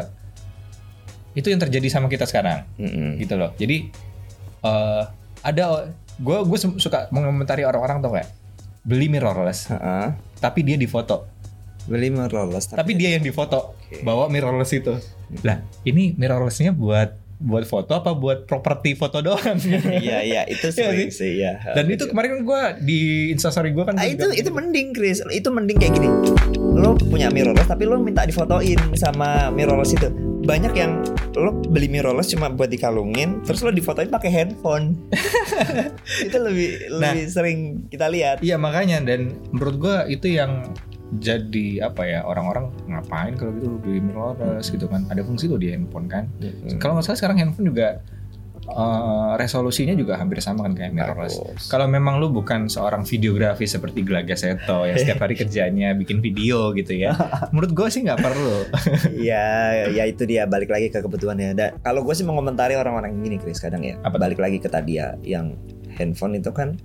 itu 1.32 1.46
yang 1.46 1.58
terjadi 1.58 1.88
sama 1.88 2.06
kita 2.06 2.24
sekarang, 2.24 2.64
Mm-mm. 2.74 3.16
gitu 3.16 3.34
loh. 3.34 3.52
Jadi 3.54 3.88
uh, 4.60 5.08
ada 5.40 5.92
gua 6.16 6.42
gue 6.42 6.58
suka 6.76 7.06
mengomentari 7.08 7.62
orang-orang 7.62 7.98
tuh 7.98 8.10
kayak 8.12 8.28
beli 8.80 9.06
mirrorless, 9.06 9.68
Ha-ha. 9.68 10.16
tapi 10.36 10.62
dia 10.62 10.74
difoto. 10.74 11.28
beli 11.84 12.08
mirrorless 12.08 12.68
tapi 12.68 12.92
dia 12.92 13.16
yang 13.16 13.24
difoto 13.24 13.72
Oke. 13.80 14.04
bawa 14.04 14.28
mirrorless 14.28 14.76
itu 14.76 14.92
lah 15.40 15.56
ini 15.82 16.12
mirrorlessnya 16.12 16.68
buat 16.70 17.16
buat 17.38 17.64
foto 17.64 17.96
apa 17.96 18.12
buat 18.12 18.44
properti 18.44 18.92
foto 18.92 19.24
doang 19.24 19.56
iya 19.96 20.20
iya 20.20 20.42
itu 20.44 20.68
Iya 20.68 20.84
sering 20.84 21.08
sih. 21.08 21.40
ya 21.40 21.56
dan 21.64 21.88
itu 21.88 22.04
kemarin 22.06 22.44
gue 22.44 22.60
di 22.82 23.00
instastory 23.30 23.72
gue 23.72 23.80
kan 23.82 23.96
Ah, 23.96 24.04
itu 24.04 24.20
itu 24.30 24.50
mending 24.50 24.92
Chris 24.92 25.24
itu 25.24 25.48
mending 25.48 25.80
kayak 25.80 25.96
gini 25.96 26.12
lo 26.74 26.92
punya 26.98 27.30
mirrorless 27.30 27.64
tapi 27.64 27.88
lo 27.88 27.96
minta 27.96 28.20
difotoin 28.22 28.76
sama 28.92 29.48
mirrorless 29.48 29.96
itu 29.96 30.12
banyak 30.48 30.72
yang 30.72 31.04
lo 31.36 31.52
beli 31.68 31.92
mirrorless 31.92 32.32
cuma 32.32 32.48
buat 32.48 32.72
dikalungin 32.72 33.44
terus 33.44 33.60
lo 33.60 33.68
difotoin 33.68 34.08
pakai 34.08 34.32
handphone. 34.32 34.96
Itu 36.26 36.40
lebih 36.40 36.88
Nah. 36.96 37.12
lebih 37.12 37.28
sering 37.28 37.58
kita 37.92 38.08
lihat. 38.08 38.40
iya 38.40 38.56
makanya 38.56 39.04
dan 39.04 39.36
menurut 39.52 39.76
gue 39.76 39.96
itu 40.08 40.40
yang 40.40 40.64
jadi 41.20 41.88
apa 41.88 42.04
ya 42.04 42.20
orang-orang 42.20 42.68
ngapain 42.84 43.32
kalau 43.36 43.52
gitu 43.56 43.76
beli 43.76 44.00
mirrorless 44.00 44.72
gitu 44.72 44.88
kan. 44.88 45.04
Ada 45.08 45.20
fungsi 45.20 45.48
tuh 45.48 45.60
di 45.60 45.68
handphone 45.68 46.08
kan. 46.08 46.24
Kalau 46.80 46.96
nggak 46.96 47.04
salah 47.04 47.18
sekarang 47.20 47.36
handphone 47.38 47.68
juga 47.68 48.00
eh, 48.68 49.32
resolusinya 49.34 49.92
juga 49.92 50.16
hampir 50.16 50.38
sama 50.38 50.62
kan 50.62 50.72
kayak 50.72 50.92
mirrorless 50.92 51.34
Bagus. 51.34 51.66
Kalau 51.66 51.86
memang 51.86 52.16
lu 52.16 52.28
bukan 52.28 52.66
seorang 52.66 53.02
videografi 53.02 53.64
seperti 53.64 54.02
Glaga 54.02 54.32
Seto 54.32 54.84
yang 54.84 54.96
setiap 55.00 55.20
hari 55.20 55.34
kerjanya 55.34 55.92
bikin 55.92 56.18
video 56.18 56.70
gitu 56.72 56.92
ya, 56.92 57.16
menurut 57.52 57.72
gue 57.72 57.88
sih 57.88 58.02
nggak 58.02 58.18
perlu. 58.18 58.68
ya 59.28 59.72
ya 59.88 60.04
itu 60.04 60.22
dia 60.22 60.44
balik 60.44 60.68
lagi 60.68 60.88
ke 60.88 60.98
kebutuhannya 60.98 61.52
dan 61.52 61.68
kalau 61.80 62.02
gue 62.02 62.12
sih 62.12 62.22
mengomentari 62.22 62.74
orang-orang 62.74 63.16
gini 63.18 63.36
Chris 63.36 63.58
kadang 63.58 63.80
ya 63.80 63.96
Apa 64.00 64.16
balik 64.16 64.36
lagi 64.36 64.56
ke 64.56 64.68
tadi 64.68 64.96
ya 64.96 65.16
yang 65.20 65.56
handphone 65.94 66.34
itu 66.34 66.50
kan 66.50 66.76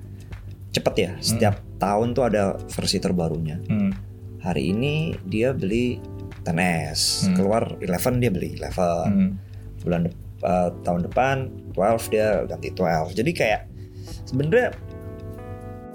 cepet 0.72 0.96
ya 0.98 1.12
setiap 1.20 1.56
tahun 1.78 2.12
tuh 2.12 2.26
ada 2.26 2.58
versi 2.68 2.98
terbarunya 2.98 3.62
Hmm. 3.66 3.94
hari 4.40 4.72
ini 4.72 5.14
dia 5.24 5.54
beli 5.54 6.02
10s 6.42 7.30
Hmm. 7.30 7.36
keluar 7.36 7.64
11 7.78 8.18
dia 8.18 8.28
beli 8.28 8.58
11 8.58 9.06
Hmm. 9.06 9.30
bulan 9.80 10.10
eh, 10.44 10.70
tahun 10.84 11.08
depan 11.10 11.36
12 11.74 12.12
dia 12.14 12.44
ganti 12.46 12.70
12 12.76 13.16
jadi 13.18 13.32
kayak 13.34 13.62
sebenarnya 14.28 14.68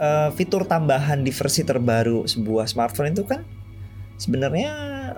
eh, 0.00 0.28
fitur 0.34 0.64
tambahan 0.64 1.22
di 1.22 1.30
versi 1.30 1.62
terbaru 1.62 2.24
sebuah 2.26 2.66
smartphone 2.66 3.12
itu 3.12 3.22
kan 3.28 3.44
sebenarnya 4.18 4.72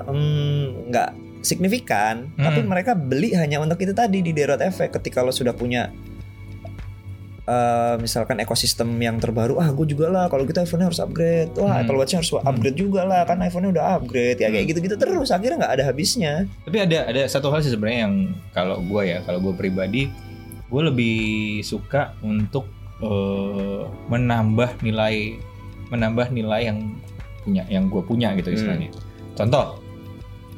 mm, 0.05 0.93
nggak 0.93 1.11
signifikan 1.41 2.29
Hmm. 2.37 2.45
tapi 2.45 2.61
mereka 2.61 2.93
beli 2.93 3.33
hanya 3.33 3.65
untuk 3.65 3.81
itu 3.81 3.97
tadi 3.97 4.21
di 4.21 4.33
derot 4.37 4.61
efek 4.61 4.93
ketika 5.01 5.25
lo 5.25 5.33
sudah 5.33 5.57
punya 5.57 5.89
eh, 7.51 7.95
misalkan 7.99 8.39
ekosistem 8.39 8.87
yang 8.97 9.19
terbaru 9.19 9.59
ah 9.59 9.67
gue 9.69 9.83
juga 9.85 10.07
lah 10.07 10.25
kalau 10.27 10.45
gitu 10.45 10.57
iPhone 10.57 10.85
harus 10.85 10.99
upgrade 10.99 11.51
wah 11.55 11.73
Hmm. 11.73 11.83
Apple 11.83 11.99
Watch 11.99 12.15
harus 12.15 12.31
upgrade 12.31 12.77
juga 12.77 13.03
lah 13.03 13.25
kan 13.25 13.41
iPhone-nya 13.41 13.71
udah 13.73 13.85
upgrade 13.97 14.39
ya 14.39 14.49
kayak 14.49 14.63
Hmm. 14.63 14.71
gitu-gitu 14.71 14.95
terus 14.95 15.29
akhirnya 15.29 15.57
nggak 15.59 15.75
ada 15.75 15.85
habisnya 15.85 16.47
Tapi 16.63 16.77
ada 16.79 16.99
ada 17.07 17.23
satu 17.27 17.51
hal 17.51 17.59
sih 17.61 17.69
sebenarnya 17.69 18.01
yang 18.05 18.15
kalau 18.51 18.79
gue 18.81 19.03
ya, 19.05 19.19
kalau 19.21 19.41
gue 19.41 19.53
pribadi, 19.53 20.07
gue 20.65 20.83
lebih 20.85 21.17
suka 21.61 22.15
untuk 22.21 22.71
eh, 23.01 23.83
menambah 24.07 24.79
nilai 24.81 25.35
menambah 25.89 26.31
nilai 26.31 26.61
yang 26.65 26.79
punya 27.41 27.65
yang 27.67 27.89
gue 27.89 27.99
punya 28.01 28.31
gitu 28.35 28.53
istilahnya. 28.53 28.93
Contoh, 29.33 29.81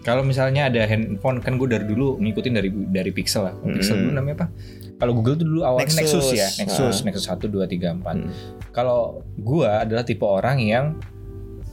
kalau 0.01 0.21
misalnya 0.21 0.67
ada 0.67 0.83
handphone 0.83 1.39
kan 1.39 1.55
gue 1.55 1.71
dari 1.71 1.87
dulu 1.87 2.19
ngikutin 2.19 2.53
dari 2.53 2.69
dari 2.91 3.11
Pixel 3.11 3.47
lah. 3.47 3.55
Pixel 3.57 3.95
Hmm. 3.95 4.03
dulu 4.03 4.13
namanya 4.13 4.37
apa? 4.37 4.47
Kalau 5.03 5.13
Google 5.13 5.35
tuh 5.35 5.43
dulu 5.45 5.61
awalnya 5.61 5.91
Nexus. 5.91 6.15
Nexus, 6.15 6.27
ya, 6.33 6.49
Nexus, 6.63 6.97
Ah. 6.97 7.05
Nexus 7.05 7.27
1 7.27 7.51
2 7.51 7.67
3 7.67 7.91
4. 7.91 8.07
Hmm. 8.15 8.31
Kalau 8.71 9.01
gua 9.35 9.83
adalah 9.83 10.07
tipe 10.07 10.23
orang 10.23 10.63
yang 10.63 10.95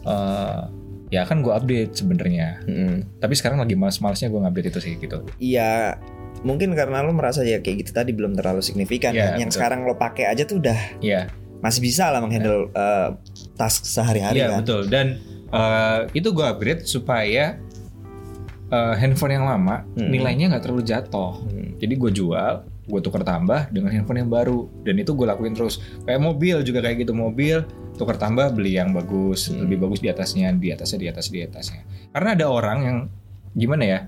eh, 0.01 0.61
ya 1.09 1.21
kan 1.23 1.39
gua 1.39 1.57
update 1.57 1.93
sebenarnya. 1.93 2.65
Mm-mm. 2.65 3.05
Tapi 3.17 3.33
sekarang 3.33 3.57
lagi 3.57 3.73
males-malesnya 3.73 4.27
gua 4.27 4.43
ngupdate 4.43 4.69
itu 4.69 4.79
sih 4.79 4.93
gitu. 4.95 5.21
Iya, 5.37 6.01
mungkin 6.41 6.73
karena 6.73 7.01
lo 7.01 7.11
merasa 7.11 7.41
ya 7.41 7.59
kayak 7.59 7.85
gitu 7.85 7.91
tadi 7.91 8.11
belum 8.11 8.33
terlalu 8.33 8.61
signifikan. 8.61 9.13
Iya, 9.13 9.37
yang 9.37 9.49
betul. 9.49 9.61
sekarang 9.61 9.79
lo 9.83 9.93
pakai 9.93 10.25
aja 10.25 10.43
tuh 10.43 10.57
udah 10.57 10.79
Iya. 10.97 11.29
masih 11.59 11.83
bisa 11.83 12.07
lah 12.07 12.19
menghandle 12.19 12.71
eh, 12.71 13.09
task 13.53 13.83
sehari-hari 13.83 14.39
Iya 14.39 14.47
kan. 14.49 14.59
betul 14.63 14.81
dan 14.87 15.19
eh, 15.49 15.99
itu 16.13 16.31
gue 16.31 16.45
upgrade 16.47 16.81
supaya 16.81 17.59
eh, 18.69 18.93
handphone 18.95 19.33
yang 19.33 19.43
lama 19.43 19.83
Hmm. 19.91 20.07
nilainya 20.07 20.49
nggak 20.49 20.63
terlalu 20.63 20.83
jatuh. 20.83 21.41
Jadi 21.75 21.93
gue 21.95 22.11
jual, 22.13 22.53
gue 22.89 22.99
tukar 22.99 23.21
tambah 23.21 23.69
dengan 23.69 23.89
handphone 23.89 24.19
yang 24.19 24.27
baru 24.27 24.65
dan 24.81 24.97
itu 24.97 25.13
gue 25.13 25.23
lakuin 25.23 25.53
terus. 25.53 25.77
Kayak 26.03 26.19
mobil 26.19 26.55
juga 26.61 26.81
kayak 26.81 26.97
gitu 26.99 27.13
mobil 27.13 27.61
tukar 27.93 28.15
tambah 28.15 28.49
beli 28.49 28.75
yang 28.75 28.89
bagus, 28.89 29.47
Hmm. 29.47 29.61
lebih 29.61 29.77
bagus 29.79 29.99
di 29.99 30.07
atasnya, 30.07 30.49
di 30.51 30.67
atasnya, 30.69 30.97
di 30.97 31.07
atas, 31.07 31.25
di 31.27 31.39
atasnya. 31.39 31.81
Karena 32.09 32.29
ada 32.33 32.45
orang 32.47 32.77
yang 32.79 32.97
gimana 33.51 33.83
ya? 33.83 33.99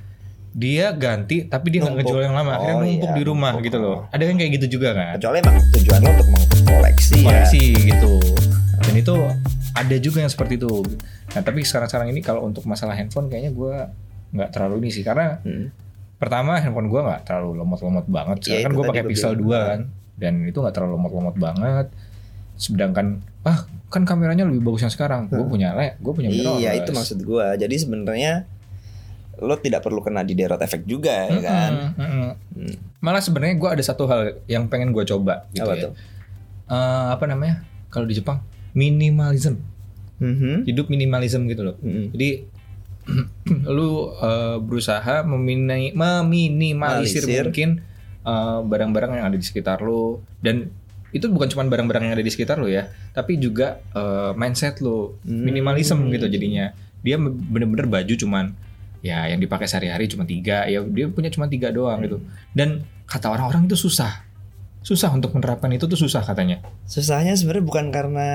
Dia 0.52 0.91
ganti 0.91 1.46
tapi 1.46 1.70
dia 1.70 1.80
nggak 1.82 1.96
ngejual 1.98 2.22
yang 2.24 2.34
lama, 2.34 2.52
akhirnya 2.54 2.76
Oh, 2.76 2.84
numpuk 2.84 3.08
iya, 3.08 3.15
di 3.15 3.24
rumah 3.24 3.52
numpuk. 3.54 3.67
gitu 3.67 3.78
loh. 3.78 3.98
Ada 4.10 4.24
yang 4.26 4.36
kayak 4.36 4.52
gitu 4.58 4.67
juga 4.76 4.89
kan? 4.91 5.15
Kecuali 5.15 5.38
emang 5.39 5.56
tujuannya 5.72 6.10
untuk 6.10 6.28
mengkoleksi 6.28 7.15
ya. 7.15 7.24
koleksi 7.24 7.62
gitu 7.86 8.13
dan 8.82 8.96
itu 8.98 9.15
ada 9.72 9.96
juga 9.98 10.20
yang 10.20 10.28
seperti 10.28 10.58
itu 10.58 10.84
nah 11.32 11.39
tapi 11.39 11.62
sekarang-sekarang 11.62 12.10
ini 12.10 12.20
kalau 12.20 12.44
untuk 12.44 12.65
masalah 12.65 12.91
handphone 12.91 13.30
kayaknya 13.30 13.54
gue 13.54 13.74
nggak 14.34 14.50
terlalu 14.50 14.76
ini 14.82 14.89
sih 14.89 15.00
karena 15.02 15.39
Hmm. 15.39 15.70
Pertama 16.22 16.56
handphone 16.56 16.86
gue 16.86 17.02
nggak 17.02 17.26
terlalu 17.26 17.58
lemot-lemot 17.58 18.06
banget 18.06 18.38
Iya, 18.46 18.62
kan 18.62 18.72
gue 18.72 18.84
pakai 18.86 19.04
Pixel 19.04 19.34
bilang. 19.34 19.50
2 19.58 19.58
kan 19.66 19.80
dan 20.16 20.34
itu 20.46 20.54
nggak 20.56 20.72
terlalu 20.72 20.94
lemot-lemot 20.96 21.36
banget 21.36 21.88
sedangkan 22.54 23.26
ah 23.42 23.66
kan 23.90 24.06
kameranya 24.06 24.46
lebih 24.46 24.62
bagus 24.62 24.86
yang 24.86 24.94
sekarang 24.94 25.26
gue 25.28 25.42
punya 25.44 25.74
le 25.74 25.98
gue 25.98 26.14
punya 26.14 26.30
mirrorless 26.30 26.62
Iya 26.62 26.72
itu 26.78 26.92
maksud 26.92 27.20
gua. 27.22 27.58
Jadi 27.58 27.74
sebenarnya 27.76 28.46
lo 29.42 29.58
tidak 29.58 29.82
perlu 29.82 30.00
kena 30.00 30.22
di 30.22 30.32
derot 30.32 30.62
efek 30.62 30.86
juga 30.86 31.26
ya 31.26 31.42
kan. 31.42 31.72
Mm-mm, 31.92 32.30
mm-mm. 32.54 32.74
malah 33.00 33.18
sebenarnya 33.18 33.58
gue 33.58 33.70
ada 33.72 33.82
satu 33.82 34.06
hal 34.06 34.22
yang 34.46 34.70
pengen 34.70 34.94
gue 34.94 35.02
coba 35.04 35.50
gitu 35.50 35.66
Apa 35.66 35.74
ya 35.74 35.82
tuh? 35.82 35.92
Eh, 36.68 37.08
apa 37.10 37.26
namanya 37.26 37.66
kalau 37.90 38.06
di 38.06 38.14
Jepang 38.14 38.46
minimalism 38.72 39.58
Mhm. 40.16 40.64
hidup 40.64 40.86
minimalism 40.86 41.50
gitu 41.50 41.66
loh 41.66 41.76
Mhm. 41.82 42.14
Jadi 42.14 42.30
lu 43.78 43.91
eh, 44.15 44.58
berusaha 44.60 45.24
memini- 45.24 45.91
meminimalisir 45.91 47.26
Malisir. 47.26 47.43
mungkin 47.47 47.69
eh, 48.21 48.60
barang-barang 48.63 49.12
yang 49.15 49.26
ada 49.28 49.38
di 49.38 49.45
sekitar 49.45 49.80
lu 49.80 50.19
dan 50.39 50.69
itu 51.12 51.28
bukan 51.28 51.52
cuma 51.52 51.67
barang-barang 51.67 52.08
yang 52.08 52.13
ada 52.15 52.24
di 52.24 52.32
sekitar 52.32 52.56
lu 52.56 52.71
ya, 52.71 52.88
tapi 53.12 53.36
juga 53.36 53.84
eh, 53.91 54.32
mindset 54.34 54.80
lu 54.80 55.19
Hmm. 55.21 55.43
minimalism 55.43 56.08
gitu 56.08 56.28
jadinya. 56.28 56.71
Dia 57.02 57.19
bener-bener 57.19 57.89
baju 57.89 58.13
cuman 58.13 58.56
ya 59.02 59.26
yang 59.26 59.41
dipakai 59.41 59.65
sehari-hari 59.65 60.06
cuma 60.08 60.24
tiga, 60.24 60.63
ya 60.65 60.80
dia 60.82 61.10
punya 61.10 61.28
cuma 61.28 61.50
tiga 61.50 61.67
doang 61.67 62.00
gitu. 62.02 62.21
Dan 62.54 62.86
kata 63.10 63.28
orang-orang 63.28 63.65
itu 63.65 63.76
susah, 63.76 64.24
susah 64.80 65.12
untuk 65.12 65.34
menerapkan 65.34 65.67
itu 65.67 65.84
tuh 65.84 66.00
susah 66.00 66.24
katanya. 66.24 66.62
Susahnya 66.88 67.36
sebenarnya 67.36 67.65
bukan 67.65 67.86
karena 67.91 68.30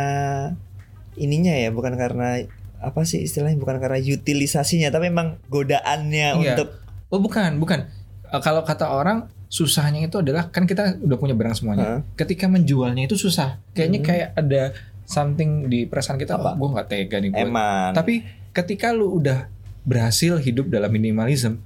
ininya 1.17 1.55
ya, 1.55 1.73
bukan 1.73 1.97
karena 1.97 2.45
apa 2.87 3.03
sih 3.03 3.27
istilahnya 3.27 3.59
bukan 3.59 3.83
karena 3.83 3.99
utilisasinya, 3.99 4.95
tapi 4.95 5.11
memang 5.11 5.43
godaannya 5.51 6.29
Iya. 6.39 6.55
untuk 6.55 6.71
Oh 7.07 7.19
bukan, 7.19 7.59
bukan. 7.59 7.87
Eh, 8.27 8.43
kalau 8.43 8.63
kata 8.63 8.91
orang 8.91 9.27
susahnya 9.47 10.03
itu 10.03 10.19
adalah 10.19 10.51
kan 10.51 10.67
kita 10.67 10.99
udah 10.99 11.19
punya 11.19 11.39
barang 11.39 11.55
semuanya. 11.55 11.87
Hah? 11.87 12.01
Ketika 12.15 12.51
menjualnya 12.51 13.07
itu 13.07 13.15
susah. 13.15 13.63
Kayaknya 13.75 14.01
Hmm. 14.03 14.07
kayak 14.07 14.29
ada 14.35 14.63
something 15.07 15.71
di 15.71 15.87
perasaan 15.87 16.19
kita. 16.19 16.35
Apa? 16.35 16.55
Oh, 16.55 16.67
gue 16.67 16.69
nggak 16.75 16.89
tega 16.91 17.17
nih. 17.23 17.31
gua." 17.31 17.43
eman. 17.47 17.91
Tapi 17.95 18.27
ketika 18.51 18.91
lu 18.91 19.23
udah 19.23 19.47
berhasil 19.87 20.35
hidup 20.43 20.67
dalam 20.67 20.91
minimalism, 20.91 21.63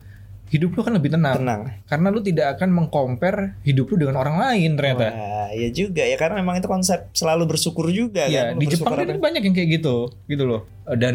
hidup 0.51 0.75
lu 0.75 0.83
kan 0.83 0.93
lebih 0.93 1.11
tenang. 1.11 1.39
tenang. 1.39 1.61
Karena 1.87 2.11
lu 2.11 2.21
tidak 2.21 2.59
akan 2.59 2.69
mengcompare 2.71 3.55
hidup 3.63 3.87
lu 3.89 4.03
dengan 4.03 4.19
orang 4.19 4.35
lain 4.37 4.75
ternyata. 4.75 5.07
Wah, 5.09 5.49
ya 5.51 5.69
juga 5.71 6.03
ya 6.03 6.15
karena 6.15 6.39
memang 6.39 6.59
itu 6.59 6.67
konsep 6.67 7.07
selalu 7.11 7.47
bersyukur 7.49 7.87
juga 7.89 8.27
Iya, 8.27 8.51
kan. 8.51 8.59
di 8.59 8.67
Lu 8.67 8.71
Jepang 8.71 8.93
kan 8.93 9.07
apa- 9.07 9.23
banyak 9.23 9.43
yang 9.43 9.55
kayak 9.55 9.71
gitu, 9.79 9.97
gitu 10.27 10.45
loh. 10.45 10.67
Dan 10.91 11.15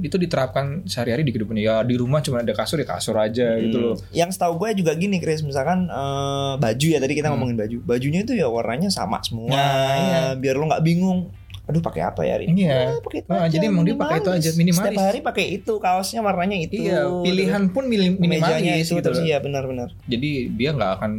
itu 0.00 0.14
diterapkan 0.14 0.86
sehari-hari 0.86 1.22
di 1.22 1.34
kehidupan 1.34 1.58
ya 1.58 1.82
di 1.82 1.98
rumah 1.98 2.22
cuma 2.22 2.38
ada 2.38 2.54
kasur 2.54 2.78
ya 2.78 2.86
kasur 2.86 3.18
aja 3.18 3.58
gitu 3.58 3.76
Hmm. 3.76 3.86
loh. 3.90 3.94
Yang 4.10 4.38
setahu 4.38 4.54
gue 4.56 4.78
juga 4.78 4.94
gini 4.94 5.18
Chris, 5.18 5.42
misalkan 5.42 5.84
eh, 5.84 6.52
baju 6.56 6.86
ya 6.86 6.98
tadi 6.98 7.12
kita 7.12 7.26
Hmm. 7.26 7.34
ngomongin 7.34 7.58
baju. 7.58 7.76
Bajunya 7.84 8.22
itu 8.22 8.32
ya 8.32 8.46
warnanya 8.46 8.88
sama 8.88 9.18
semua. 9.20 9.50
Nah, 9.50 9.90
iya. 9.98 10.20
Biar 10.32 10.54
lo 10.54 10.70
nggak 10.70 10.82
bingung. 10.82 11.34
Aduh 11.68 11.84
pakai 11.84 12.00
apa 12.00 12.24
ya 12.24 12.34
hari 12.34 12.48
ini? 12.48 12.64
Iya. 12.64 12.96
Ah, 12.96 12.98
pakai 12.98 13.18
itu 13.20 13.28
Ah, 13.28 13.44
aja, 13.44 13.52
jadi 13.52 13.64
emang 13.68 13.84
dia 13.84 13.92
pakai 13.92 14.18
itu 14.18 14.30
aja, 14.32 14.50
minimalis. 14.56 14.88
Setiap 14.88 15.04
hari 15.04 15.18
pakai 15.20 15.44
itu, 15.52 15.72
kaosnya 15.76 16.20
warnanya 16.20 16.56
itu. 16.58 16.80
Iya, 16.80 17.04
pilihan 17.20 17.62
pun 17.68 17.84
minim- 17.86 18.16
minimalis 18.16 18.64
itu 18.88 18.96
gitu 18.96 19.04
terus 19.04 19.20
iya 19.20 19.36
benar-benar. 19.38 19.92
Jadi 20.04 20.48
dia 20.50 20.72
nggak 20.72 20.92
akan 20.96 21.12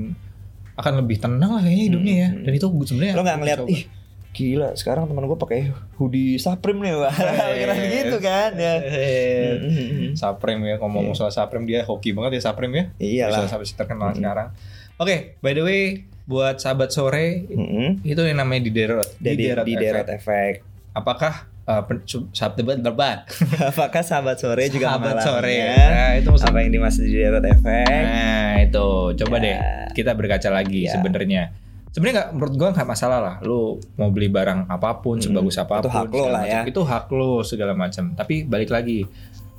akan 0.74 0.94
lebih 1.00 1.18
tenang 1.20 1.52
lah 1.54 1.62
kayaknya 1.62 1.86
hidupnya 1.86 2.14
ya. 2.16 2.30
Hmm. 2.32 2.44
Dan 2.44 2.52
itu 2.56 2.66
sebenarnya 2.84 3.14
Lo 3.14 3.22
nggak 3.22 3.38
ngeliat 3.38 3.60
ih 3.70 3.84
gila 4.30 4.78
sekarang 4.78 5.10
teman 5.10 5.26
gue 5.26 5.36
pakai 5.36 5.74
hoodie 5.98 6.38
Supreme 6.38 6.80
nih 6.80 6.94
wah 6.96 7.10
kira 7.58 7.74
gitu 7.76 8.18
kan 8.18 8.52
ya. 8.56 8.74
Eh, 8.80 9.58
Mm-mm. 9.60 10.14
Supreme 10.14 10.62
ya 10.66 10.76
ngomong 10.78 11.12
soal 11.14 11.30
Supreme 11.30 11.66
dia 11.66 11.82
hoki 11.84 12.14
banget 12.14 12.38
ya 12.38 12.50
Supreme 12.50 12.74
ya. 12.74 12.84
Iyalah. 12.98 13.44
Bisa 13.44 13.52
sampai 13.52 13.68
terkenal 13.68 14.14
sekarang. 14.14 14.54
Oke, 14.98 15.38
by 15.42 15.52
the 15.52 15.62
way 15.62 15.82
buat 16.30 16.56
sahabat 16.56 16.89
sore 16.89 17.50
Mm-mm. 17.50 18.06
itu 18.06 18.22
yang 18.22 18.38
namanya 18.38 18.62
di 18.62 18.72
derot. 18.72 19.10
Jadi 19.18 19.50
di 19.65 19.74
derot 19.74 20.06
Effect. 20.06 20.13
efek. 20.15 20.54
Apakah 20.92 21.34
uh, 21.65 21.82
sahabat 22.30 22.80
debat 22.80 23.26
Apakah 23.74 24.02
sahabat 24.02 24.38
sore 24.38 24.70
juga 24.70 24.94
sahabat 24.94 25.22
sore 25.22 25.58
nah 25.65 26.13
itu 26.13 26.28
maksud- 26.28 26.46
Apa 26.46 26.58
yang 26.60 26.72
dimaksud 26.72 27.04
di 27.04 27.13
derot 27.15 27.42
efek? 27.42 27.89
Nah 28.06 28.54
itu 28.60 28.88
coba 29.18 29.36
Ya. 29.36 29.42
deh 29.42 29.58
kita 29.92 30.13
berkaca 30.13 30.50
lagi 30.52 30.86
Ya. 30.86 30.94
sebenarnya. 30.94 31.44
Sebenarnya 31.89 32.15
nggak 32.20 32.30
menurut 32.32 32.54
gua 32.56 32.70
nggak 32.72 32.86
masalah 32.88 33.18
lah. 33.20 33.36
Lu 33.42 33.62
mau 33.96 34.10
beli 34.10 34.30
barang 34.30 34.70
apa 34.70 35.02
pun 35.02 35.18
Hmm, 35.18 35.26
sebagus 35.26 35.58
apa 35.58 35.82
pun. 35.82 35.84
itu 35.84 35.89
hak 35.89 36.10
lo 36.12 36.26
lah 36.28 36.44
ya. 36.44 36.62
Itu 36.63 36.82
hak 36.84 37.10
lo 37.10 37.42
segala 37.42 37.74
macam. 37.74 38.13
Tapi 38.13 38.46
balik 38.46 38.70
lagi 38.70 39.02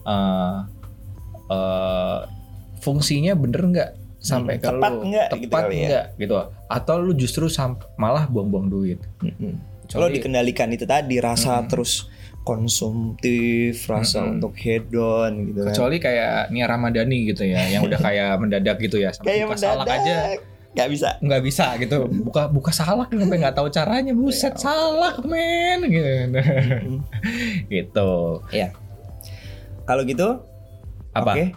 eh 0.00 0.56
eh, 1.48 2.18
fungsinya 2.78 3.35
bener 3.35 3.62
nggak 3.64 3.90
sampai 4.20 4.56
Hmm, 4.56 4.62
kalau 4.62 4.78
tepat 4.78 4.92
nggak 5.02 5.26
tepat 5.26 5.40
gitu 5.40 5.52
kali 5.56 5.74
ya. 5.74 5.88
nggak 5.88 6.04
gitu. 6.18 6.35
Atau 6.66 6.94
lu 7.00 7.12
justru 7.12 7.44
malah 7.96 8.24
buang-buang 8.24 8.68
duit. 8.68 9.00
Kecuali- 9.18 9.56
Kalau 9.88 10.06
dikendalikan 10.06 10.68
itu 10.70 10.85
tadi 10.85 11.16
rasa 11.18 11.59
Mm-mm. 11.59 11.66
terus 11.66 12.06
konsumtif, 12.40 13.85
rasa 13.85 14.20
Mm-mm. 14.20 14.33
untuk 14.37 14.52
hedon 14.54 15.33
gitu 15.46 15.61
kan. 15.61 15.72
Kecuali 15.72 15.96
kayak 15.96 16.48
Nia 16.48 16.64
Ramadhani 16.64 17.18
gitu 17.26 17.42
ya, 17.42 17.64
yang 17.66 17.83
udah 17.83 17.98
kayak 17.98 18.37
mendadak 18.40 18.76
gitu 18.78 18.96
ya, 18.96 19.11
sampai 19.11 19.28
Kayak 19.35 19.46
buka 19.46 19.56
salak 19.59 19.85
mendadak. 19.85 20.04
aja 20.04 20.16
Gak 20.70 20.87
bisa. 20.87 21.18
nggak 21.18 21.42
bisa 21.42 21.66
gitu 21.76 21.96
buka 22.22 22.46
buka 22.46 22.70
salak 22.70 23.11
sampai 23.11 23.42
nggak 23.42 23.59
tahu 23.59 23.66
caranya 23.68 24.14
buset 24.14 24.54
salak 24.54 25.18
men 25.26 25.83
gitu 25.90 26.11
gitu 27.66 28.11
Iya. 28.50 28.70
Kalau 29.83 30.06
gitu 30.06 30.28
apa 31.10 31.34
Oke. 31.34 31.44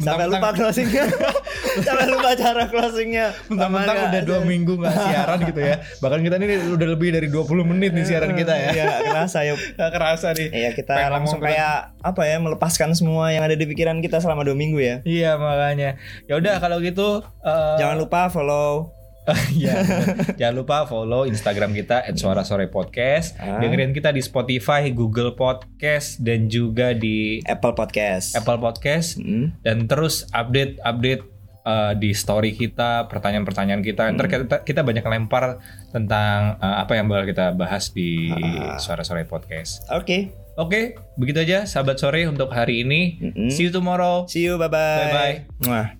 Sampai 0.00 0.24
lupa 0.26 0.48
closingnya. 0.50 1.04
Sampai 1.86 2.06
lupa 2.08 2.30
cara 2.32 2.62
closingnya. 2.66 3.26
mentang-mentang 3.46 3.96
Sama 3.96 4.08
udah 4.08 4.22
dua 4.24 4.38
minggu 4.42 4.72
nggak 4.74 4.94
siaran 5.04 5.38
gitu 5.42 5.60
ya 5.60 5.74
bahkan 5.98 6.20
kita 6.20 6.34
ini 6.38 6.46
udah 6.72 6.86
lebih 6.88 7.08
dari 7.10 7.26
20 7.28 7.44
menit 7.66 7.90
nih 7.92 8.04
siaran 8.04 8.32
kita 8.32 8.52
ya 8.52 8.68
Iya, 8.72 8.84
kerasa 9.04 9.38
ya. 9.42 9.52
nggak 9.54 9.90
kerasa 9.92 10.26
nih 10.32 10.48
Iya, 10.50 10.68
kita 10.72 10.92
Pengen 10.94 11.12
langsung 11.12 11.38
kayak 11.38 11.92
apa 11.98 12.20
ya 12.24 12.36
melepaskan 12.38 12.90
semua 12.92 13.28
yang 13.28 13.42
ada 13.42 13.52
di 13.52 13.64
pikiran 13.66 13.98
kita 13.98 14.18
selama 14.18 14.42
dua 14.42 14.54
minggu 14.54 14.78
ya. 14.78 14.94
iya 15.04 15.34
makanya 15.36 15.96
ya 16.24 16.34
udah 16.36 16.54
kalau 16.58 16.78
gitu 16.80 17.20
eh, 17.42 17.76
Jangan 17.76 17.96
lupa 17.98 18.28
follow 18.28 18.92
Bener. 19.50 20.34
jangan 20.34 20.54
lupa 20.56 20.76
follow 20.84 21.24
Instagram 21.24 21.72
kita 21.72 22.02
@suara 22.14 22.42
sore 22.42 22.66
podcast. 22.66 23.36
Ah. 23.36 23.58
Dengerin 23.58 23.90
kita 23.90 24.08
di 24.08 24.18
Spotify, 24.18 24.88
Google 24.88 25.32
Podcast 25.32 26.18
dan 26.18 26.46
juga 26.46 26.92
di 26.92 27.38
Apple 27.42 27.72
Podcast. 27.72 28.32
Apple 28.34 28.56
Podcast. 28.56 29.16
Hmm. 29.16 29.52
dan 29.60 29.84
terus 29.84 30.24
update 30.30 30.80
update 30.80 31.22
uh, 31.62 31.92
di 31.92 32.10
story 32.10 32.52
kita 32.52 33.06
pertanyaan-pertanyaan 33.06 33.80
kita 33.80 34.08
ntar 34.10 34.26
kita, 34.26 34.56
kita 34.62 34.80
banyak 34.80 35.02
lempar 35.02 35.60
tentang 35.88 36.56
uh, 36.56 36.76
apa 36.78 36.94
yang 36.94 37.06
bakal 37.06 37.24
kita 37.24 37.52
bahas 37.52 37.90
di 37.90 38.30
Ah. 38.30 38.76
suara 38.76 39.02
sore 39.02 39.24
podcast 39.24 39.84
Oke. 39.90 40.32
oke 40.54 40.80
begitu 41.14 41.38
aja 41.40 41.64
sahabat 41.64 41.96
sore 41.96 42.24
untuk 42.24 42.48
hari 42.48 42.82
ini 42.82 43.20
Mm-mm. 43.20 43.48
see 43.48 43.66
you 43.66 43.72
tomorrow 43.72 44.24
See 44.26 44.42
you, 44.42 44.56
bye 44.56 44.66
bye. 44.66 45.04
Bye-bye. 45.04 45.36
Mwah. 45.64 45.97